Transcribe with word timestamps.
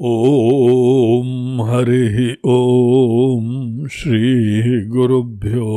ॐ 0.00 1.62
हरिः 1.62 2.32
ॐ 2.46 3.88
श्रीगुरुभ्यो 3.88 5.68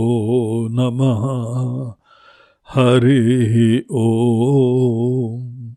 नमः। 0.72 1.94
हरिः 2.70 3.78
ॐ। 3.92 5.74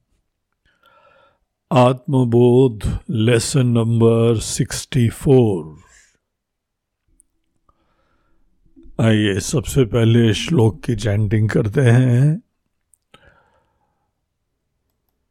आत्मबोध 1.73 2.99
लेसन 3.11 3.67
नंबर 3.67 4.39
सिक्सटी 4.39 5.09
फोर। 5.09 5.77
आइए, 9.01 9.41
सबसे 9.41 9.85
पहले 9.85 10.35
श्लोक 10.35 10.83
की 10.85 10.97
चैंटिंग 10.97 11.49
करते 11.49 11.81
हैं। 11.81 12.43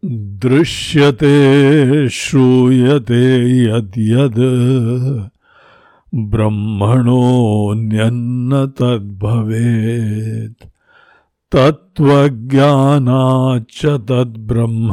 दृश्यते 0.06 2.10
श्रूयते 2.10 3.64
यद्यद् 3.64 5.30
ब्रह्मणोऽन्यन्न 6.16 8.66
तद्भवेत्। 8.66 10.68
तत्त्वज्ञानाच्च 11.52 13.86
तद्ब्रह्म। 13.86 14.92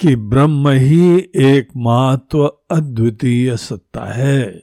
कि 0.00 0.16
ब्रह्म 0.16 0.68
ही 0.68 1.18
एकमात्र 1.36 2.64
अद्वितीय 2.70 3.56
सत्ता 3.56 4.04
है। 4.04 4.62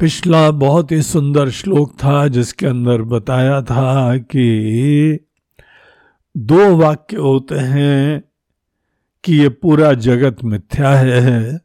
पिछला 0.00 0.50
बहुत 0.50 0.92
ही 0.92 1.02
सुंदर 1.02 1.50
श्लोक 1.50 1.92
था, 1.92 2.28
जिसके 2.28 2.66
अंदर 2.66 3.02
बताया 3.02 3.62
था 3.62 4.16
कि 4.16 5.18
दो 6.36 6.76
वाक्य 6.76 7.16
होते 7.16 7.54
हैं 7.54 8.24
कि 9.24 9.36
ये 9.36 9.48
पूरा 9.48 9.92
जगत 9.92 10.44
मिथ्या 10.44 10.90
है 10.90 11.60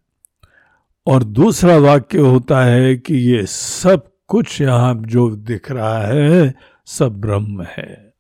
और 1.08 1.24
दूसरा 1.24 1.78
वाक्य 1.78 2.18
होता 2.18 2.64
है 2.66 2.96
कि 2.96 3.16
ये 3.16 3.46
सब 3.46 4.12
कुछ 4.28 4.62
यहाँ 4.62 5.02
जो 5.06 5.36
दिख 5.36 5.72
रहा 5.72 6.08
है, 6.08 6.56
सब 6.86 7.22
ब्रह्म 7.22 7.62
है। 7.62 8.11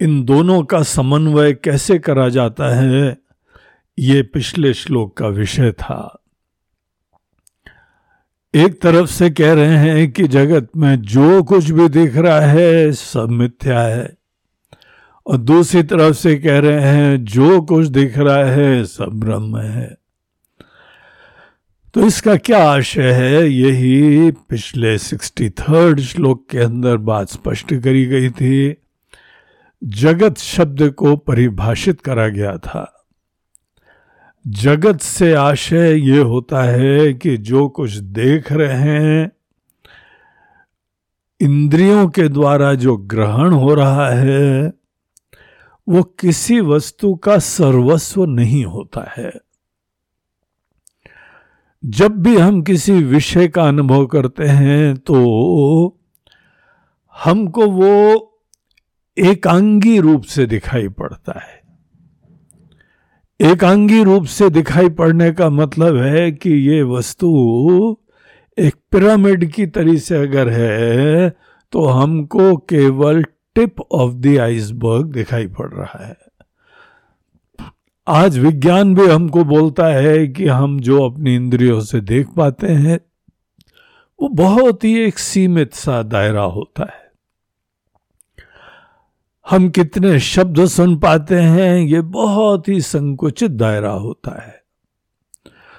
इन 0.00 0.24
दोनों 0.24 0.62
का 0.62 0.82
समन्वय 0.82 1.52
कैसे 1.52 1.98
करा 1.98 2.28
जाता 2.28 2.74
है, 2.76 3.18
ये 3.98 4.22
पिछले 4.22 4.74
श्लोक 4.74 5.16
का 5.16 5.28
विषय 5.28 5.72
था। 5.72 6.22
एक 8.54 8.80
तरफ़ 8.82 9.10
से 9.10 9.30
कह 9.30 9.52
रहे 9.52 9.76
हैं 9.76 10.10
कि 10.10 10.28
जगत 10.28 10.68
में 10.76 11.02
जो 11.02 11.42
कुछ 11.42 11.70
भी 11.70 11.88
दिख 11.88 12.16
रहा 12.16 12.40
है, 12.40 12.92
सब 12.92 13.28
मिथ्या 13.28 13.80
है। 13.80 14.14
और 15.26 15.36
दूसरी 15.36 15.82
तरफ़ 15.82 16.16
से 16.16 16.36
कह 16.36 16.58
रहे 16.58 16.80
हैं, 16.80 17.24
जो 17.24 17.62
कुछ 17.62 17.86
दिख 17.86 18.18
रहा 18.18 18.44
है, 18.44 18.84
सब 18.84 19.10
ब्रह्म 19.14 19.58
है। 19.58 19.98
तो 21.94 22.06
इसका 22.06 22.36
क्या 22.36 22.70
आशय 22.70 23.12
है? 23.12 23.50
यही 23.50 24.30
पिछले 24.30 24.98
सिक्सटी 24.98 25.50
थर्ड 25.50 26.00
श्लोक 26.00 26.46
के 26.50 26.58
अंदर 26.58 26.96
बात 26.96 27.28
स्पष्ट 27.28 27.74
करी 27.74 28.04
गई 28.04 28.30
थी। 28.30 28.76
जगत 29.84 30.38
शब्द 30.38 30.90
को 30.90 31.16
परिभाषित 31.16 32.00
करा 32.00 32.28
गया 32.28 32.58
था। 32.58 33.06
जगत 34.46 35.00
से 35.00 35.34
आशय 35.34 35.94
ये 35.94 36.18
होता 36.18 36.62
है 36.62 37.14
कि 37.14 37.36
जो 37.36 37.68
कुछ 37.68 37.92
देख 37.92 38.52
रहे 38.52 38.76
हैं, 38.76 39.32
इंद्रियों 41.40 42.08
के 42.08 42.28
द्वारा 42.28 42.74
जो 42.74 42.96
ग्रहण 42.96 43.52
हो 43.52 43.74
रहा 43.74 44.10
है, 44.10 44.72
वो 45.88 46.02
किसी 46.02 46.60
वस्तु 46.60 47.14
का 47.14 47.38
सर्वस्व 47.38 48.24
नहीं 48.24 48.64
होता 48.64 49.14
है। 49.16 49.32
जब 51.84 52.16
भी 52.16 52.36
हम 52.36 52.62
किसी 52.62 52.92
विषय 52.92 53.48
का 53.48 53.68
अनुभव 53.68 54.06
करते 54.06 54.44
हैं 54.44 54.96
तो 54.96 55.16
हमको 57.24 57.66
वो 57.66 58.24
एकांगी 59.18 59.98
रूप 60.00 60.22
से 60.22 60.46
दिखाई 60.46 60.88
पड़ता 60.88 61.40
है। 61.40 61.56
एकांगी 63.40 64.02
रूप 64.04 64.24
से 64.24 64.50
दिखाई 64.50 64.88
पड़ने 64.88 65.32
का 65.32 65.48
मतलब 65.50 65.96
है 65.96 66.32
कि 66.32 66.50
ये 66.50 66.82
वस्तु 66.82 67.96
एक 68.58 68.74
पिरामिड 68.92 69.52
की 69.52 69.66
तरी 69.66 69.98
से 69.98 70.16
अगर 70.16 70.48
है 70.48 71.30
तो 71.72 71.84
हमको 71.84 72.56
केवल 72.56 73.22
टिप 73.54 73.80
ऑफ़ 73.80 74.14
द 74.14 74.36
आइसबर्ग 74.38 75.06
दिखाई 75.06 75.46
पड़ 75.46 75.70
रहा 75.70 76.06
है। 76.06 76.16
आज 78.06 78.38
विज्ञान 78.38 78.94
भी 78.94 79.06
हमको 79.06 79.44
बोलता 79.44 79.86
है 79.86 80.26
कि 80.28 80.46
हम 80.46 80.80
जो 80.80 81.02
अपनी 81.10 81.34
इंद्रियों 81.34 81.80
से 81.80 82.00
देख 82.00 82.28
पाते 82.36 82.66
हैं, 82.66 83.00
वो 84.22 84.28
बहुत 84.28 84.84
ही 84.84 84.98
एक 85.00 85.18
सीमित 85.18 85.74
सा 85.74 86.02
दायरा 86.02 86.42
होता 86.42 86.82
है। 86.82 87.07
हम 89.50 89.68
कितने 89.68 90.20
शब्द 90.20 90.66
सुन 90.66 90.96
पाते 90.96 91.34
हैं, 91.34 91.76
ये 91.76 92.00
बहुत 92.00 92.68
ही 92.68 92.80
संकुचित 92.80 93.50
दायरा 93.50 93.90
होता 93.90 94.42
है। 94.42 94.62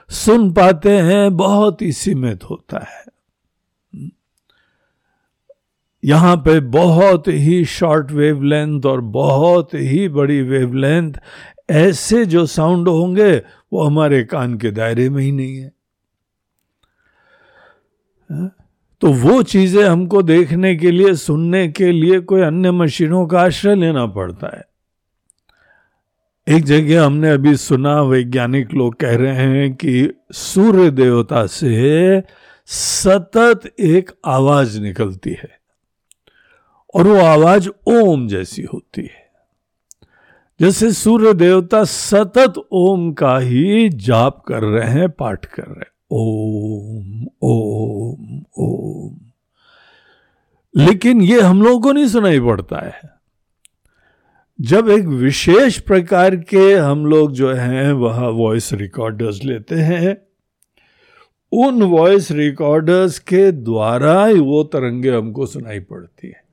सुन 0.09 0.53
पाते 0.53 0.97
हैं, 0.97 1.37
बहुत 1.37 1.81
ही 1.81 1.91
सीमित 1.91 2.43
होता 2.43 2.79
है। 2.79 3.05
यहाँ 6.03 6.37
पे 6.37 6.59
बहुत 6.59 7.27
ही 7.27 7.65
शॉर्ट 7.65 8.11
वेवलेंथ 8.11 8.85
और 8.85 9.01
बहुत 9.01 9.73
ही 9.73 10.09
बड़ी 10.09 10.41
वेवलेंथ 10.41 11.13
ऐसे 11.69 12.25
जो 12.25 12.45
साउंड 12.45 12.87
होंगे, 12.87 13.37
वो 13.73 13.83
हमारे 13.83 14.23
कान 14.23 14.57
के 14.57 14.71
दायरे 14.71 15.09
में 15.09 15.23
ही 15.23 15.31
नहीं 15.31 15.57
है। 15.57 15.71
हाँ? 18.31 18.58
तो 19.01 19.07
वो 19.07 19.43
चीज़ें 19.43 19.83
हमको 19.83 20.21
देखने 20.21 20.75
के 20.75 20.91
लिए, 20.91 21.13
सुनने 21.15 21.67
के 21.67 21.91
लिए 21.91 22.19
कोई 22.19 22.41
अन्य 22.41 22.71
मशीनों 22.71 23.27
का 23.27 23.41
आश्रय 23.41 23.75
लेना 23.75 24.05
पड़ता 24.05 24.57
है। 24.57 24.67
एक 26.47 26.63
जगह 26.63 27.05
हमने 27.05 27.29
अभी 27.29 27.55
सुना, 27.55 28.01
वैज्ञानिक 28.01 28.73
लोग 28.73 28.95
कह 28.95 29.15
रहे 29.15 29.33
हैं 29.33 29.73
कि 29.73 30.13
सूर्य 30.31 30.91
देवता 30.91 31.45
से 31.47 32.23
सतत 32.65 33.73
एक 33.79 34.11
आवाज़ 34.25 34.79
निकलती 34.79 35.29
है 35.29 35.59
और 36.93 37.07
वो 37.07 37.19
आवाज़ 37.19 37.69
ओम 37.87 38.27
जैसी 38.27 38.61
होती 38.61 39.01
है। 39.01 39.29
जैसे 40.61 40.91
सूर्य 40.91 41.33
देवता 41.33 41.83
सतत 41.83 42.53
ओम 42.71 43.11
का 43.13 43.37
ही 43.37 43.89
जाप 43.89 44.43
कर 44.47 44.63
रहे 44.63 44.89
हैं, 44.89 45.09
पाठ 45.09 45.45
कर 45.45 45.63
रहे 45.63 45.79
हैं। 45.79 45.98
ओम 46.11 47.27
ओम 47.41 48.41
ओम। 48.57 49.17
लेकिन 50.85 51.21
ये 51.21 51.41
हम 51.41 51.61
लोगों 51.61 51.81
को 51.81 51.91
नहीं 51.91 52.07
सुनाई 52.07 52.39
पड़ता 52.39 52.85
है। 52.85 53.19
जब 54.61 54.89
एक 54.89 55.05
विशेष 55.05 55.79
प्रकार 55.79 56.35
के 56.35 56.73
हम 56.73 57.05
लोग 57.05 57.31
जो 57.31 57.53
हैं, 57.53 57.91
वह 57.91 58.27
वॉइस 58.27 58.73
रिकॉर्डर्स 58.73 59.43
लेते 59.43 59.75
हैं, 59.75 60.17
उन 61.51 61.83
वॉइस 61.83 62.31
रिकॉर्डर्स 62.31 63.19
के 63.19 63.51
द्वारा 63.51 64.25
ही 64.25 64.39
वो 64.39 64.63
तरंगे 64.63 65.09
हमको 65.09 65.45
सुनाई 65.45 65.79
पड़ती 65.79 66.27
है। 66.27 66.48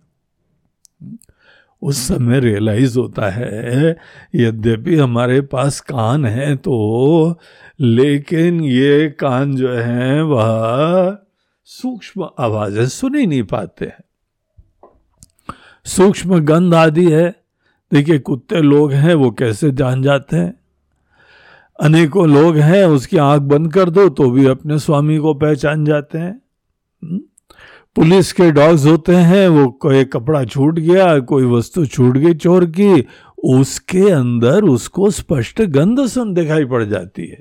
उस 1.82 1.96
समय 1.98 2.40
रियलाइज़ 2.40 2.98
होता 2.98 3.30
है, 3.30 3.96
यद्यपि 4.34 4.96
हमारे 4.96 5.40
पास 5.40 5.80
कान 5.80 6.24
है 6.24 6.56
तो 6.56 7.38
लेकिन 7.80 8.60
ये 8.60 9.08
कान 9.08 9.56
जो 9.56 9.72
है, 9.72 10.22
वह 10.22 11.18
सूक्ष्म 11.64 12.28
आवाज़ें 12.38 12.86
सुन 12.86 13.14
ही 13.14 13.26
नहीं 13.26 13.42
पाते 13.42 13.84
हैं। 13.84 14.04
सूक्ष्म 15.84 16.38
गंध 16.38 16.74
आदि 16.74 17.10
है। 17.12 17.42
देखिए, 17.92 18.18
कुत्ते 18.18 18.62
लोग 18.62 18.92
हैं, 18.92 19.14
वो 19.14 19.30
कैसे 19.30 19.70
जान 19.70 20.02
जाते 20.02 20.36
हैं? 20.36 20.60
अनेकों 21.80 22.28
लोग 22.28 22.56
हैं, 22.56 22.84
उसकी 22.84 23.16
आँख 23.16 23.42
बंद 23.42 23.72
कर 23.72 23.90
दो 23.90 24.08
तो 24.08 24.30
भी 24.30 24.46
अपने 24.46 24.78
स्वामी 24.78 25.18
को 25.18 25.34
पहचान 25.34 25.84
जाते 25.84 26.18
हैं। 26.18 26.40
हम्म? 27.04 27.20
पुलिस 27.96 28.32
के 28.32 28.50
डॉग्स 28.50 28.86
होते 28.86 29.14
हैं, 29.14 29.48
वो 29.48 29.68
कोई 29.68 30.04
कपड़ा 30.04 30.44
छूट 30.44 30.78
गया, 30.78 31.18
कोई 31.18 31.44
वस्तु 31.44 31.86
छूट 31.86 32.16
गई 32.16 32.34
चोर 32.34 32.66
की, 32.66 33.06
उसके 33.44 34.10
अंदर 34.10 34.64
उसको 34.64 35.10
स्पष्ट 35.10 35.62
गंध 35.62 36.06
सुन 36.06 36.34
दिखाई 36.34 36.64
पड़ 36.64 36.84
जाती 36.84 37.26
है। 37.26 37.40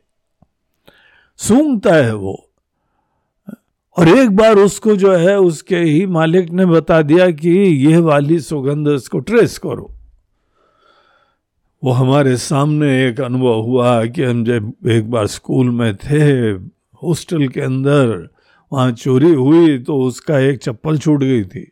सूंघता 1.37 1.95
है 1.95 2.15
वो। 2.15 2.49
और 3.97 4.07
एक 4.07 4.35
बार 4.35 4.55
उसको 4.55 4.95
जो 4.95 5.15
है, 5.15 5.39
उसके 5.39 5.77
ही 5.77 6.05
मालिक 6.05 6.49
ने 6.51 6.65
बता 6.65 7.01
दिया 7.01 7.31
कि 7.31 7.49
यह 7.87 7.99
वाली 7.99 8.39
सुगंध 8.39 8.87
इसको 8.87 9.19
ट्रेस 9.19 9.57
करो। 9.57 9.91
वो 11.83 11.91
हमारे 11.91 12.37
सामने 12.37 13.07
एक 13.07 13.21
अनुभव 13.21 13.61
हुआ 13.61 14.05
कि 14.05 14.23
हम 14.23 14.43
जब 14.43 14.73
एक 14.87 15.11
बार 15.11 15.27
स्कूल 15.27 15.69
में 15.69 15.95
थे, 15.95 16.51
हॉस्टल 17.03 17.47
के 17.47 17.61
अंदर 17.61 18.34
वहाँ 18.73 18.91
चोरी 18.91 19.33
हुई 19.33 19.77
तो 19.79 19.97
उसका 19.97 20.39
एक 20.39 20.59
चप्पल 20.59 20.97
छूट 20.97 21.19
गई 21.19 21.43
थी। 21.43 21.71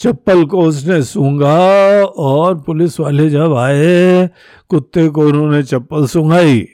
चप्पल 0.00 0.44
को 0.44 0.62
उसने 0.62 1.02
सूंघा 1.02 1.58
और 2.04 2.60
पुलिस 2.60 3.00
वाले 3.00 3.28
जब 3.30 3.54
आए, 3.54 4.28
कुत्ते 4.68 5.08
को 5.08 5.26
उन्होंने 5.26 5.62
चप्पल 5.62 6.06
सूंघाई। 6.06 6.66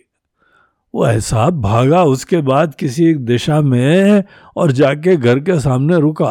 वो 0.94 1.06
ऐसा 1.06 1.48
भागा, 1.50 2.02
उसके 2.04 2.40
बाद 2.40 2.74
किसी 2.74 3.04
एक 3.04 3.24
दिशा 3.24 3.60
में 3.60 4.24
और 4.56 4.72
जाके 4.72 5.16
घर 5.16 5.38
के 5.38 5.58
सामने 5.60 5.98
रुका। 6.00 6.30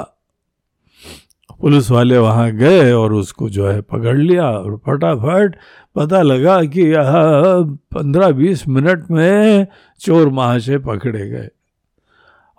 पुलिस 1.62 1.92
वाले 1.92 2.18
वहाँ 2.18 2.52
गए 2.52 2.92
और 2.92 3.14
उसको 3.14 3.50
जो 3.50 3.68
है 3.68 3.82
पकड़ 3.82 4.18
लिया 4.18 4.50
और 4.50 4.78
फटाफट 4.78 5.56
पता 5.96 6.22
लगा 6.22 6.64
कि 6.64 6.82
यह 6.82 7.12
पंद्रह 7.94 8.32
बीस 8.32 8.68
मिनट 8.68 9.12
में 9.12 9.68
चोर 10.00 10.30
महाशय 10.30 10.78
पकड़े 10.78 11.30
गए। 11.30 11.50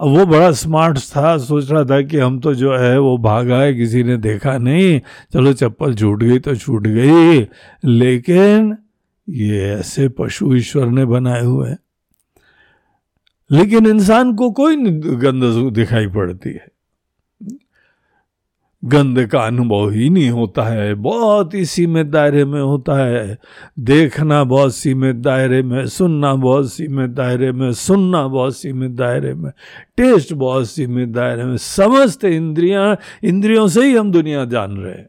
अब 0.00 0.08
वो 0.08 0.26
बड़ा 0.26 0.52
स्मार्ट 0.52 0.98
था, 0.98 1.38
सोच 1.38 1.70
रहा 1.70 1.84
था 1.84 2.02
कि 2.02 2.18
हम 2.18 2.40
तो 2.40 2.54
जो 2.54 2.76
है 2.76 3.00
वो 3.00 3.18
भागा 3.18 3.56
है, 3.56 3.74
किसी 3.74 4.02
ने 4.02 4.16
देखा 4.16 4.58
नहीं। 4.58 5.00
चलो 5.32 5.52
चप्पल 5.52 5.94
छूट 5.94 6.22
गई 6.22 6.38
तो 6.38 6.56
छूट 6.56 6.86
गई। 6.86 7.48
लेकिन 7.84 8.76
ये 9.28 9.72
ऐसे 9.72 10.08
पशु 10.08 10.54
ईश्वर 10.54 10.86
ने 10.86 11.04
बनाए 11.04 11.44
हुए 11.44 11.68
हैं। 11.68 11.78
लेकिन 13.50 13.86
इंसान 13.86 14.34
को 14.34 14.50
कोई 14.50 14.76
गंद 15.00 15.72
दिखाई 15.72 16.06
पड़ती 16.06 16.50
है। 16.50 16.75
गंध 18.86 19.26
का 19.26 19.40
अनुभव 19.40 19.90
ही 19.90 20.10
नहीं 20.10 20.30
होता 20.30 20.62
है। 20.62 20.94
बहुत 20.94 21.54
ही 21.54 21.64
सीमित 21.64 22.06
दायरे 22.06 22.44
में 22.44 22.60
होता 22.60 22.96
है। 22.96 23.38
देखना 23.78 24.44
बहुत 24.44 24.74
सीमित 24.74 25.16
दायरे 25.16 25.62
में, 25.62 25.86
सुनना 25.86 26.34
बहुत 26.34 26.72
सीमित 26.72 27.10
दायरे 27.10 27.52
में, 27.52 27.72
सुनना 27.72 28.26
बहुत 28.28 28.56
सीमित 28.56 28.90
दायरे 28.90 29.34
में, 29.34 29.50
टेस्ट 29.96 30.32
बहुत 30.32 30.70
सीमित 30.70 31.08
दायरे 31.08 31.44
में। 31.44 31.56
समस्त 31.56 32.24
इंद्रियाँ, 32.24 32.96
इंद्रियों 33.22 33.68
से 33.68 33.84
ही 33.84 33.96
हम 33.96 34.12
दुनिया 34.12 34.44
जान 34.44 34.76
रहे 34.76 34.94
हैं। 34.94 35.08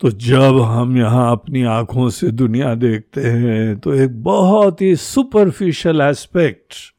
तो 0.00 0.10
जब 0.10 0.60
हम 0.60 0.96
यहाँ 0.96 1.32
अपनी 1.32 1.62
आँखों 1.62 2.08
से 2.10 2.30
दुनिया 2.30 2.74
देखते 2.74 3.20
हैं 3.20 3.78
तो 3.78 3.92
एक 3.94 4.22
बहुत 4.22 4.80
ही 4.82 4.96
सुपरफिशियल 4.96 6.00
एस्पेक्ट 6.00 6.91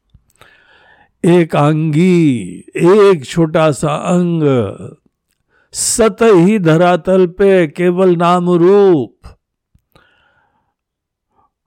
एक 1.24 1.56
अंगी, 1.56 2.64
एक 2.76 3.24
छोटा 3.24 3.70
सा 3.72 3.94
अंग। 3.94 4.42
सत 5.72 6.16
ही 6.22 6.58
धरातल 6.58 7.26
पे 7.26 7.66
केवल 7.66 8.16
नाम 8.16 8.50
रूप। 8.50 9.16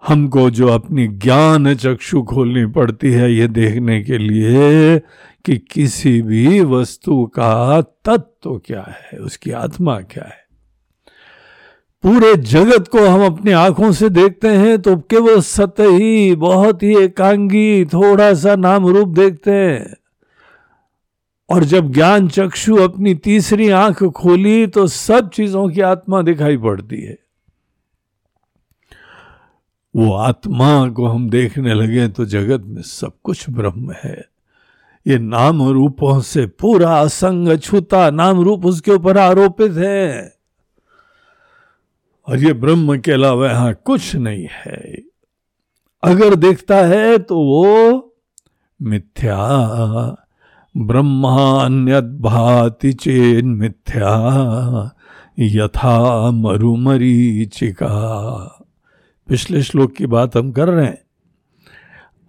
हमको 0.07 0.49
जो 0.49 0.67
अपनी 0.67 1.07
ज्ञान 1.07 1.73
चक्षु 1.75 2.23
खोलनी 2.23 2.65
पड़ती 2.65 3.11
है 3.11 3.33
ये 3.33 3.47
देखने 3.47 4.01
के 4.03 4.17
लिए 4.17 4.99
कि 5.45 5.57
किसी 5.57 6.21
भी 6.21 6.61
वस्तु 6.61 7.25
का 7.25 7.81
तत्व 7.81 8.23
तो 8.43 8.57
क्या 8.65 8.85
है, 8.89 9.19
उसकी 9.19 9.51
आत्मा 9.51 9.99
क्या 10.01 10.23
है। 10.23 10.46
पूरे 12.07 12.35
जगत 12.35 12.87
को 12.87 13.05
हम 13.07 13.25
अपनी 13.25 13.51
आँखों 13.51 13.91
से 13.91 14.09
देखते 14.09 14.47
हैं 14.47 14.81
तो 14.81 14.97
केवल 14.97 15.41
सतही, 15.41 16.35
बहुत 16.35 16.83
ही 16.83 16.97
एकांगी, 16.97 17.85
थोड़ा 17.85 18.33
सा 18.33 18.55
नाम 18.55 18.87
रूप 18.87 19.09
देखते 19.09 19.51
हैं। 19.51 19.95
और 21.49 21.63
जब 21.63 21.91
ज्ञान 21.91 22.27
चक्षु 22.27 22.75
अपनी 22.75 23.15
तीसरी 23.15 23.69
आँख 23.69 24.03
खोली 24.03 24.67
तो 24.67 24.87
सब 24.87 25.29
चीज़ों 25.29 25.69
की 25.69 25.81
आत्मा 25.81 26.21
दिखाई 26.21 26.57
पड़ती 26.57 27.01
है। 27.01 27.17
वो 29.95 30.13
आत्मा 30.13 30.89
को 30.89 31.05
हम 31.05 31.29
देखने 31.29 31.73
लगे 31.73 32.07
तो 32.07 32.25
जगत 32.25 32.63
में 32.65 32.81
सब 32.81 33.11
कुछ 33.23 33.49
ब्रह्म 33.49 33.91
है। 34.03 34.25
ये 35.07 35.19
नाम 35.19 35.69
रूपों 35.69 36.21
से 36.21 36.45
पूरा 36.45 37.01
असंग 37.01 37.59
छूता, 37.59 38.09
नाम 38.09 38.41
रूप 38.41 38.65
उसके 38.65 38.91
ऊपर 38.91 39.17
आरोपित 39.17 39.71
है। 39.71 40.36
और 42.27 42.39
ये 42.39 42.53
ब्रह्म 42.53 42.97
के 42.99 43.11
अलावा 43.11 43.49
यहाँ 43.49 43.73
कुछ 43.73 44.15
नहीं 44.15 44.47
है। 44.51 45.01
अगर 46.03 46.35
देखता 46.35 46.77
है 46.77 47.17
तो 47.17 47.39
वो 47.39 48.15
मिथ्या। 48.81 49.37
ब्रह्मा 50.77 51.63
अन्य 51.65 52.01
भाति 52.01 52.93
चेन 52.93 53.47
मिथ्या। 53.47 54.11
यथा 55.39 56.31
मरुमरीचिका। 56.31 57.87
पिछले 59.27 59.63
श्लोक 59.63 59.95
की 59.95 60.05
बात 60.05 60.37
हम 60.37 60.51
कर 60.51 60.69
रहे 60.69 60.85
हैं। 60.85 61.01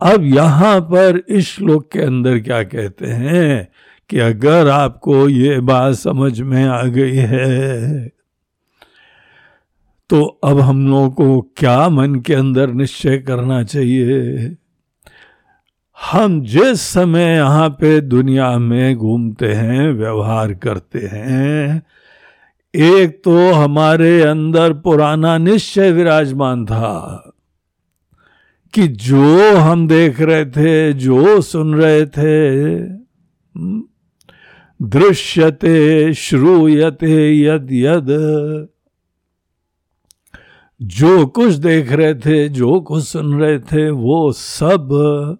अब 0.01 0.25
यहाँ 0.25 0.81
पर 0.81 1.23
इस 1.29 1.47
श्लोक 1.49 1.91
के 1.93 1.99
अंदर 1.99 2.39
क्या 2.39 2.63
कहते 2.63 3.07
हैं 3.07 3.69
कि 4.09 4.19
अगर 4.19 4.69
आपको 4.69 5.29
ये 5.29 5.61
बात 5.61 5.95
समझ 5.95 6.41
में 6.41 6.65
आ 6.65 6.83
गई 6.83 7.17
है 7.17 8.18
तो 10.11 10.23
अब 10.45 10.61
हम 10.61 10.89
लोगों 10.89 11.11
को 11.11 11.41
क्या 11.57 11.89
मन 11.89 12.15
के 12.15 12.35
अंदर 12.35 12.73
निश्चय 12.73 13.19
करना 13.19 13.65
चाहिए? 13.65 14.57
हम 16.11 16.43
जिस 16.45 16.81
समय 16.81 17.35
यहाँ 17.35 17.69
पे 17.69 18.01
दुनिया 18.01 18.59
में 18.59 18.97
घूमते 18.97 19.47
हैं, 19.47 19.93
व्यवहार 19.93 20.55
करते 20.55 20.99
हैं, 20.99 21.83
एक 22.75 23.23
तो 23.25 23.53
हमारे 23.53 24.23
अंदर 24.23 24.73
पुराना 24.73 25.39
निश्चय 25.39 25.93
विराजमान 25.93 26.67
था 26.67 27.31
कि 28.75 28.89
जो 28.89 29.57
हम 29.57 29.89
देख 29.89 30.21
रहे 30.21 30.45
थे, 30.47 30.93
जो 30.93 31.41
सुन 31.41 31.75
रहे 31.75 32.07
थे, 32.07 32.79
दृश्यते, 34.83 36.15
श्रूयते 36.15 37.41
यद 37.41 37.69
यद 37.73 38.07
जो 40.83 41.27
कुछ 41.27 41.55
देख 41.55 41.93
रहे 41.93 42.15
थे, 42.15 42.49
जो 42.49 42.81
कुछ 42.81 43.05
सुन 43.05 43.41
रहे 43.41 43.59
थे, 43.59 43.91
वो 43.91 44.33
सब 44.33 45.39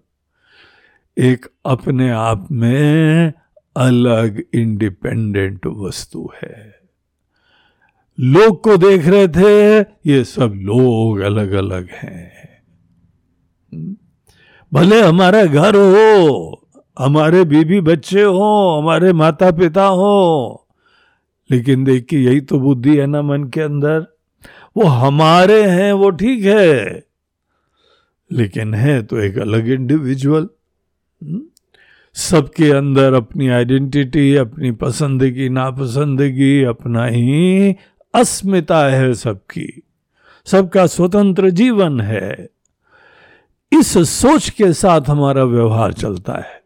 एक 1.17 1.45
अपने 1.65 2.09
आप 2.09 2.47
में 2.51 3.33
अलग 3.77 4.43
इंडिपेंडेंट 4.53 5.67
वस्तु 5.67 6.29
है। 6.43 6.75
लोग 8.19 8.63
को 8.63 8.77
देख 8.77 9.07
रहे 9.07 9.27
थे, 9.27 9.79
ये 10.11 10.23
सब 10.23 10.51
लोग 10.55 11.19
अलग 11.19 11.51
अलग 11.51 11.87
हैं। 11.89 12.31
भले 14.73 15.01
हमारा 15.01 15.45
घर 15.45 15.75
हो, 15.75 16.67
हमारे 16.99 17.43
बीबी 17.43 17.81
बच्चे 17.81 18.23
हो, 18.23 18.79
हमारे 18.81 19.13
माता 19.13 19.51
पिता 19.51 19.85
हो, 19.85 20.67
लेकिन 21.51 21.83
देखिए, 21.83 22.19
यही 22.19 22.41
तो 22.41 22.59
बुद्धि 22.59 22.97
है 22.97 23.05
ना 23.05 23.21
मन 23.21 23.43
के 23.43 23.61
अंदर। 23.61 24.18
वो 24.77 24.83
हमारे 24.83 25.63
हैं, 25.63 25.93
वो 25.93 26.09
ठीक 26.09 26.45
है। 26.45 27.03
लेकिन 28.31 28.73
है 28.73 29.03
तो 29.03 29.19
एक 29.19 29.37
अलग 29.37 29.69
इंडिविजुअल 29.69 30.49
हम्म? 31.23 31.41
सबके 32.13 32.71
अंदर 32.71 33.13
अपनी 33.13 33.47
आइडेंटिटी 33.47 34.35
अपनी 34.35 34.71
पसंदगी, 34.71 35.49
नापसंदगी, 35.49 36.63
अपना 36.63 37.05
ही 37.05 37.75
अस्मिता 38.13 38.87
है 38.87 39.13
सबकी। 39.13 39.83
सबका 40.45 40.87
स्वतंत्र 40.87 41.49
जीवन 41.49 42.01
है। 42.01 42.49
इस 43.73 43.97
सोच 43.97 44.49
के 44.49 44.73
साथ 44.73 45.01
हमारा 45.01 45.43
व्यवहार 45.43 45.93
चलता 45.93 46.33
है। 46.33 46.63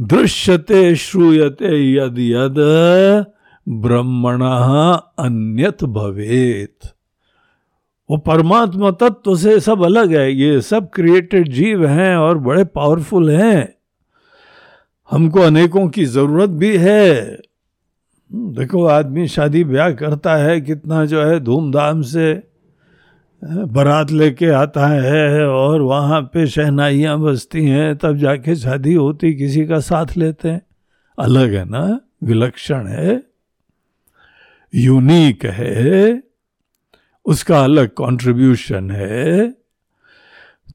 दृश्यते, 0.00 0.96
श्रूयते, 0.96 1.92
यद 1.92 2.18
यद 2.18 2.56
ब्रह्मण 3.68 4.42
अन्यत 5.18 5.84
भवेत। 5.84 6.78
वो 8.10 8.16
परमात्मा 8.16 8.90
तत्व 8.90 9.36
से 9.36 9.60
सब 9.60 9.82
अलग 9.82 10.12
है, 10.12 10.32
ये 10.32 10.60
सब 10.60 10.90
क्रिएटेड 10.90 11.48
जीव 11.48 11.86
हैं 11.86 12.16
और 12.16 12.38
बड़े 12.38 12.64
पावरफुल 12.64 13.30
हैं। 13.30 13.74
हमको 15.10 15.40
अनेकों 15.40 15.88
की 15.88 16.04
ज़रूरत 16.04 16.50
भी 16.50 16.76
है। 16.76 17.38
देखो, 18.34 18.84
आदमी 18.84 19.28
शादी 19.28 19.64
ब्याह 19.64 19.90
करता 19.90 20.36
है, 20.36 20.60
कितना 20.60 21.04
जो 21.04 21.22
है 21.22 21.40
धूमधाम 21.40 22.02
से 22.02 22.42
बारात 23.44 24.10
लेके 24.10 24.46
आता 24.46 24.86
है 24.86 25.48
और 25.48 25.82
वहाँ 25.82 26.22
पे 26.22 26.46
शहनाइयाँ 26.46 27.20
बजती 27.20 27.66
हैं, 27.66 27.96
तब 27.96 28.16
जाके 28.16 28.56
शादी 28.56 28.94
होती, 28.94 29.34
किसी 29.34 29.66
का 29.66 29.80
साथ 29.80 30.06
लेते 30.16 30.48
हैं। 30.48 30.62
अलग 31.18 31.54
है 31.54 31.64
ना? 31.64 32.00
विलक्षण 32.24 32.86
है। 32.86 33.27
यूनिक 34.74 35.44
है, 35.46 36.22
उसका 37.24 37.64
अलग 37.64 37.88
कंट्रीब्यूशन 37.88 38.90
है। 38.90 39.58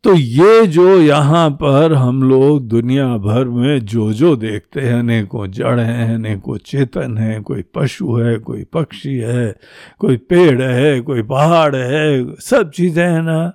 तो 0.04 0.16
ये 0.16 0.68
जो 0.68 1.02
यहाँ 1.02 1.50
पर 1.50 1.94
हम 1.94 2.24
लोग 2.24 2.68
दुनिया 2.68 3.18
भर 3.18 3.46
में 3.46 3.80
जो 3.80 4.14
जो 4.14 4.36
देखते 4.36 4.82
हैं, 4.82 5.00
अनेकों 5.00 5.48
जड़ 5.48 5.80
हैं, 5.80 6.16
अनेकों 6.16 6.58
चेतन 6.58 7.18
है, 7.18 7.40
कोई 7.40 7.64
पशु 7.76 8.16
है, 8.16 8.38
कोई 8.38 8.64
पक्षी 8.64 9.16
है, 9.18 9.56
कोई 10.00 10.18
पेड़ 10.18 10.62
है, 10.62 11.02
कोई 11.02 11.22
पहाड़ 11.22 11.76
है, 11.76 12.36
सब 12.36 12.72
चीज़ें 12.72 13.04
हैं 13.04 13.22
ना। 13.22 13.54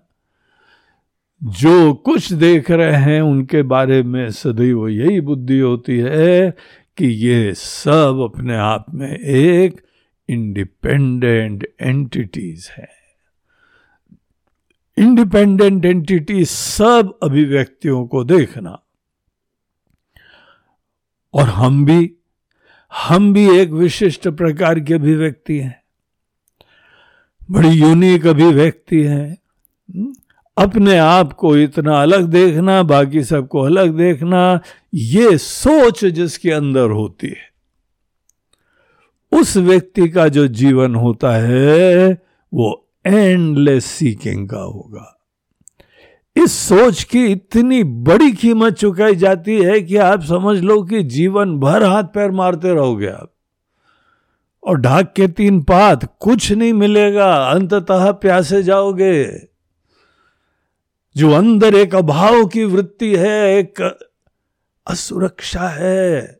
जो 1.43 1.95
कुछ 1.95 2.33
देख 2.33 2.71
रहे 2.71 2.97
हैं, 2.97 3.21
उनके 3.21 3.63
बारे 3.63 4.03
में 4.03 4.31
सदैव 4.31 4.89
यही 4.89 5.21
बुद्धि 5.21 5.59
होती 5.59 5.99
है 5.99 6.51
कि 6.97 7.07
ये 7.07 7.55
सब 7.55 8.33
अपने 8.35 8.57
आप 8.57 8.87
में 8.95 9.19
एक 9.19 9.88
इंडिपेंडेंट 10.29 11.67
एंटिटीज 11.81 12.69
है। 12.73 12.89
इंडिपेंडेंट 14.99 15.85
एंटिटी 15.85 16.45
सब 16.45 17.19
अभिव्यक्तियों 17.23 18.07
को 18.07 18.25
देखना। 18.25 18.81
और 21.35 21.45
हम 21.45 21.85
भी 21.85 22.15
हम 23.09 23.33
भी 23.33 23.59
एक 23.59 23.71
विशिष्ट 23.71 24.29
प्रकार 24.29 24.81
की 24.81 24.95
अभिव्यक्ति 24.95 25.59
हैं। 25.59 25.83
बड़ी 27.51 27.69
यूनिक 27.69 28.27
अभिव्यक्ति 28.27 29.03
है। 29.03 29.39
हम्म? 29.97 30.15
अपने 30.59 30.99
आप 30.99 31.33
को 31.33 31.57
इतना 31.57 32.03
अलग 32.03 32.25
देखना, 32.25 32.83
बाकी 32.83 33.25
सबको 33.25 33.61
अलग 33.61 33.97
देखना, 33.99 34.61
ये 34.95 35.39
सोच 35.39 36.05
जिसके 36.05 36.51
अंदर 36.51 36.91
होती 36.91 37.27
है। 37.27 37.48
उस 39.33 39.57
व्यक्ति 39.57 40.09
का 40.09 40.29
जो 40.29 40.49
जीवन 40.49 40.95
होता 40.95 41.33
है, 41.33 42.23
वो 42.55 42.89
एंडलेस 43.07 43.85
सीकिंग 43.85 44.49
का 44.49 44.61
होगा। 44.61 45.15
इस 46.37 46.53
सोच 46.53 47.05
की 47.05 47.27
इतनी 47.27 47.85
बड़ी 47.85 48.33
कीमत 48.33 48.73
चुकाई 48.73 49.15
जाती 49.15 49.63
है 49.63 49.81
कि 49.81 49.97
आप 49.97 50.23
समझ 50.23 50.59
लो 50.59 50.83
कि 50.83 51.03
जीवन 51.03 51.59
भर 51.59 51.83
हाथ 51.83 52.05
पैर 52.05 52.31
मारते 52.31 52.75
रहोगे 52.75 53.07
आप। 53.07 53.35
और 54.65 54.81
ढाक 54.81 55.13
के 55.17 55.29
तीन 55.29 55.63
पात, 55.63 56.17
कुछ 56.21 56.53
नहीं 56.53 56.73
मिलेगा, 56.73 57.35
अंततः 57.35 58.13
प्यासे 58.13 58.63
जाओगे। 58.63 59.49
जो 61.17 61.31
अंदर 61.31 61.75
एक 61.75 61.95
अभाव 61.95 62.47
की 62.47 62.65
वृत्ति 62.65 63.17
है, 63.17 63.59
एक 63.59 63.99
असुरक्षा 64.87 65.69
है। 65.69 66.38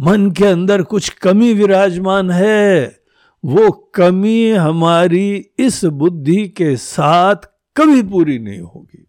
मन 0.00 0.30
के 0.30 0.44
अंदर 0.44 0.82
कुछ 0.82 1.08
कमी 1.08 1.54
विराजमान 1.54 2.30
है, 2.30 2.98
वो 3.44 3.70
कमी 3.70 4.50
हमारी 4.50 5.50
इस 5.58 5.84
बुद्धि 5.84 6.48
के 6.48 6.76
साथ 6.76 7.36
कभी 7.76 8.02
पूरी 8.02 8.38
नहीं 8.38 8.60
होगी। 8.60 9.06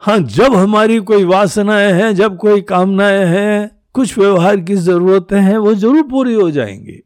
हाँ 0.00 0.18
जब 0.18 0.54
हमारी 0.54 0.98
कोई 0.98 1.24
वासनाएँ 1.24 1.92
हैं, 1.92 2.14
जब 2.14 2.36
कोई 2.36 2.60
कामनाएँ 2.60 3.24
हैं, 3.24 3.80
कुछ 3.92 4.18
व्यवहार 4.18 4.60
की 4.60 4.76
जरूरतें 4.76 5.40
हैं, 5.40 5.58
वो 5.58 5.74
ज़रूर 5.74 6.02
पूरी 6.02 6.34
हो 6.34 6.50
जाएँगी। 6.50 7.02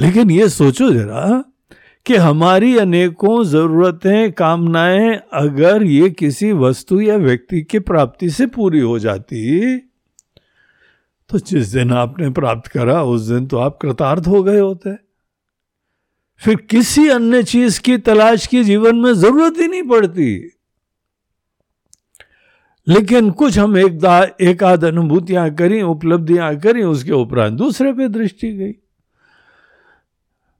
लेकिन 0.00 0.30
ये 0.30 0.48
सोचो 0.48 0.92
जरा 0.92 1.44
कि 2.06 2.16
हमारी 2.16 2.78
अनेकों 2.78 3.44
जरूरतें, 3.44 4.32
कामनाएँ 4.32 5.20
अगर 5.32 5.82
ये 5.82 6.10
किसी 6.10 6.52
वस्तु 6.52 7.00
या 7.00 7.16
व्यक्ति 7.16 7.62
की 7.62 7.78
प्राप्ति 7.78 8.30
से 8.30 8.46
पूरी 8.46 8.80
हो 8.80 8.98
जाती 8.98 9.76
तो 11.32 11.38
जिस 11.38 11.68
दिन 11.68 11.92
आपने 11.92 12.30
प्राप्त 12.30 12.70
करा, 12.70 13.02
उस 13.02 13.22
दिन 13.22 13.46
तो 13.46 13.56
आप 13.56 13.78
कृतार्थ 13.82 14.26
हो 14.26 14.42
गए 14.42 14.58
होते। 14.58 14.94
फिर 16.36 16.56
किसी 16.56 17.08
अन्य 17.08 17.42
चीज़ 17.42 17.80
की 17.80 17.98
तलाश 17.98 18.46
की 18.46 18.64
जीवन 18.64 18.96
में 18.96 19.12
ज़रूरत 19.12 19.54
ही 19.58 19.68
नहीं 19.68 19.82
पड़ती। 19.82 20.52
लेकिन 22.88 23.30
कुछ 23.30 23.58
हम 23.58 23.78
एक 23.78 24.34
एक 24.40 24.64
आध 24.64 24.84
अनुभूतियाँ 24.84 25.54
करी, 25.54 25.82
उपलब्धियाँ 25.82 26.60
करी, 26.60 26.82
उसके 26.82 27.12
उपरांत 27.12 27.58
दूसरे 27.58 27.92
पे 27.92 28.08
दृष्टि 28.08 28.52
गई। 28.52 28.72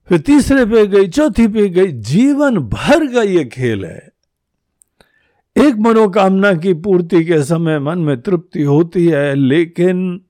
फिर 0.07 0.17
तीसरे 0.17 0.65
पे 0.65 0.87
गई, 0.87 1.07
चौथी 1.07 1.47
पे 1.47 1.69
गई, 1.69 1.91
जीवन 1.91 2.57
भर 2.57 3.13
का 3.13 3.21
ये 3.21 3.45
खेल 3.45 3.85
है। 3.85 4.09
एक 5.57 5.75
मनोकामना 5.75 6.53
की 6.53 6.73
पूर्ति 6.73 7.25
के 7.25 7.43
समय 7.43 7.79
मन 7.79 7.99
में 7.99 8.21
तृप्ति 8.21 8.63
होती 8.63 9.07
है, 9.07 9.35
लेकिन 9.35 10.21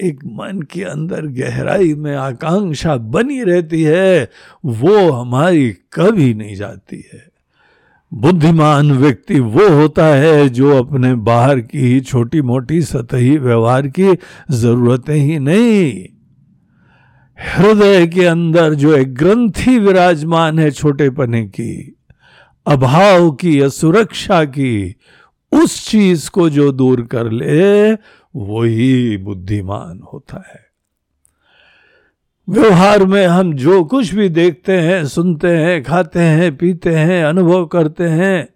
एक 0.00 0.20
मन 0.24 0.62
के 0.62 0.82
अंदर 0.82 1.26
गहराई 1.26 1.94
में 1.94 2.16
आकांक्षा 2.16 2.96
बनी 2.96 3.42
रहती 3.42 3.82
है, 3.82 4.30
वो 4.64 5.10
हमारी 5.12 5.70
कभी 5.70 6.34
नहीं 6.34 6.56
जाती 6.56 7.04
है। 7.12 7.30
बुद्धिमान 8.14 8.92
व्यक्ति 8.92 9.40
वो 9.40 9.68
होता 9.68 10.06
है 10.06 10.48
जो 10.48 10.84
अपने 10.84 11.14
बाहर 11.14 11.60
की 11.60 11.78
ही 11.78 12.00
छोटी 12.00 12.42
मोटी 12.42 12.82
सतही 12.82 13.38
व्यवहार 13.38 13.86
की 13.86 14.14
जरूरतें 14.50 15.14
ही 15.14 15.38
नहीं। 15.38 16.04
हृदय 17.38 18.06
के 18.06 18.24
अंदर 18.26 18.74
जो 18.74 18.96
एक 18.96 19.14
ग्रंथि 19.14 19.78
विराजमान 19.78 20.58
है 20.58 20.70
छोटे 20.70 21.10
पने 21.10 21.46
की, 21.46 21.96
अभाव 22.66 23.30
की 23.30 23.60
या 23.62 23.68
सुरक्षा 23.68 24.44
की, 24.44 24.94
उस 25.52 25.90
चीज़ 25.90 26.30
को 26.30 26.50
जो 26.50 26.72
दूर 26.72 27.02
कर 27.02 27.30
ले 27.30 27.94
वही 28.34 29.16
बुद्धिमान 29.16 30.00
होता 30.12 30.44
है। 30.48 30.70
व्यवहार 32.48 33.04
में 33.04 33.26
हम 33.26 33.52
जो 33.52 33.84
कुछ 33.84 34.14
भी 34.14 34.28
देखते 34.28 34.76
हैं 34.78 35.06
सुनते 35.06 35.48
हैं 35.48 35.82
खाते 35.82 36.20
हैं 36.20 36.56
पीते 36.56 36.94
हैं 36.94 37.24
अनुभव 37.24 37.66
करते 37.66 38.04
हैं 38.04 38.48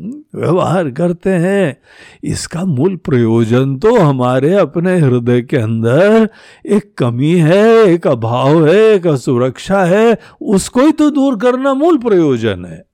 हम्म, 0.00 0.40
व्यवहार 0.40 0.90
करते 0.90 1.30
हैं 1.30 1.76
इसका 2.24 2.64
मूल 2.64 2.96
प्रयोजन 2.96 3.76
तो 3.78 3.98
हमारे 3.98 4.54
अपने 4.54 4.98
हृदय 4.98 5.42
के 5.42 5.56
अंदर 5.56 6.28
एक 6.66 6.94
कमी 6.98 7.34
है 7.34 7.64
एक 7.84 8.06
अभाव 8.06 8.66
है 8.66 8.74
एक 8.74 9.06
असुरक्षा 9.06 9.84
है 9.84 10.18
उसको 10.40 10.80
ही 10.80 10.92
तो 10.92 11.10
दूर 11.10 11.38
करना 11.38 11.74
मूल 11.74 11.98
प्रयोजन 11.98 12.64
है। 12.64 12.84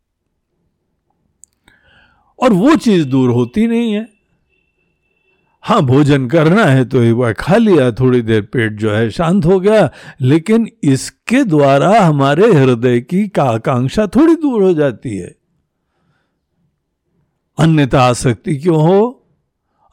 और 2.39 2.53
वो 2.53 2.77
चीज़ 2.77 3.07
दूर 3.07 3.31
होती 3.31 3.67
नहीं 3.67 3.93
है। 3.93 4.18
हाँ 5.69 5.83
भोजन 5.83 6.27
करना 6.27 6.65
है 6.65 6.85
तो 6.85 7.03
एक 7.03 7.15
बार 7.17 7.33
खा 7.33 7.57
लिया, 7.57 7.93
थोड़ी 7.93 8.23
देर 8.23 8.43
पेट 8.43 8.73
जो 8.73 8.91
है 8.91 9.11
शांत 9.11 9.45
हो 9.45 9.61
गया। 9.61 9.91
लेकिन 10.21 10.69
इसके 10.83 11.45
द्वारा 11.45 12.01
हमारे 12.01 12.53
हृदय 12.53 13.01
की 13.01 13.33
आकांक्षा 13.41 14.07
थोड़ी 14.07 14.35
दूर 14.35 14.63
हो 14.63 14.75
जाती 14.75 15.17
है। 15.17 15.35
अन्यथा 17.59 18.03
आसक्ति 18.03 18.57
क्यों 18.57 18.77
हो? 18.77 19.27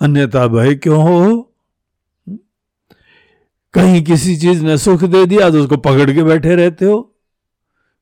अन्यता 0.02 0.48
भय 0.48 0.76
क्यों 0.76 1.04
हो? 1.04 1.54
कहीं 3.74 4.04
किसी 4.04 4.38
चीज़ 4.38 4.64
ने 4.64 4.78
सुख 4.78 5.04
दे 5.04 5.26
दिया 5.26 5.50
तो 5.50 5.62
उसको 5.62 5.78
पकड़ 5.78 6.12
के 6.12 6.24
बैठे 6.24 6.56
रहते 6.56 6.86
हो। 6.86 7.16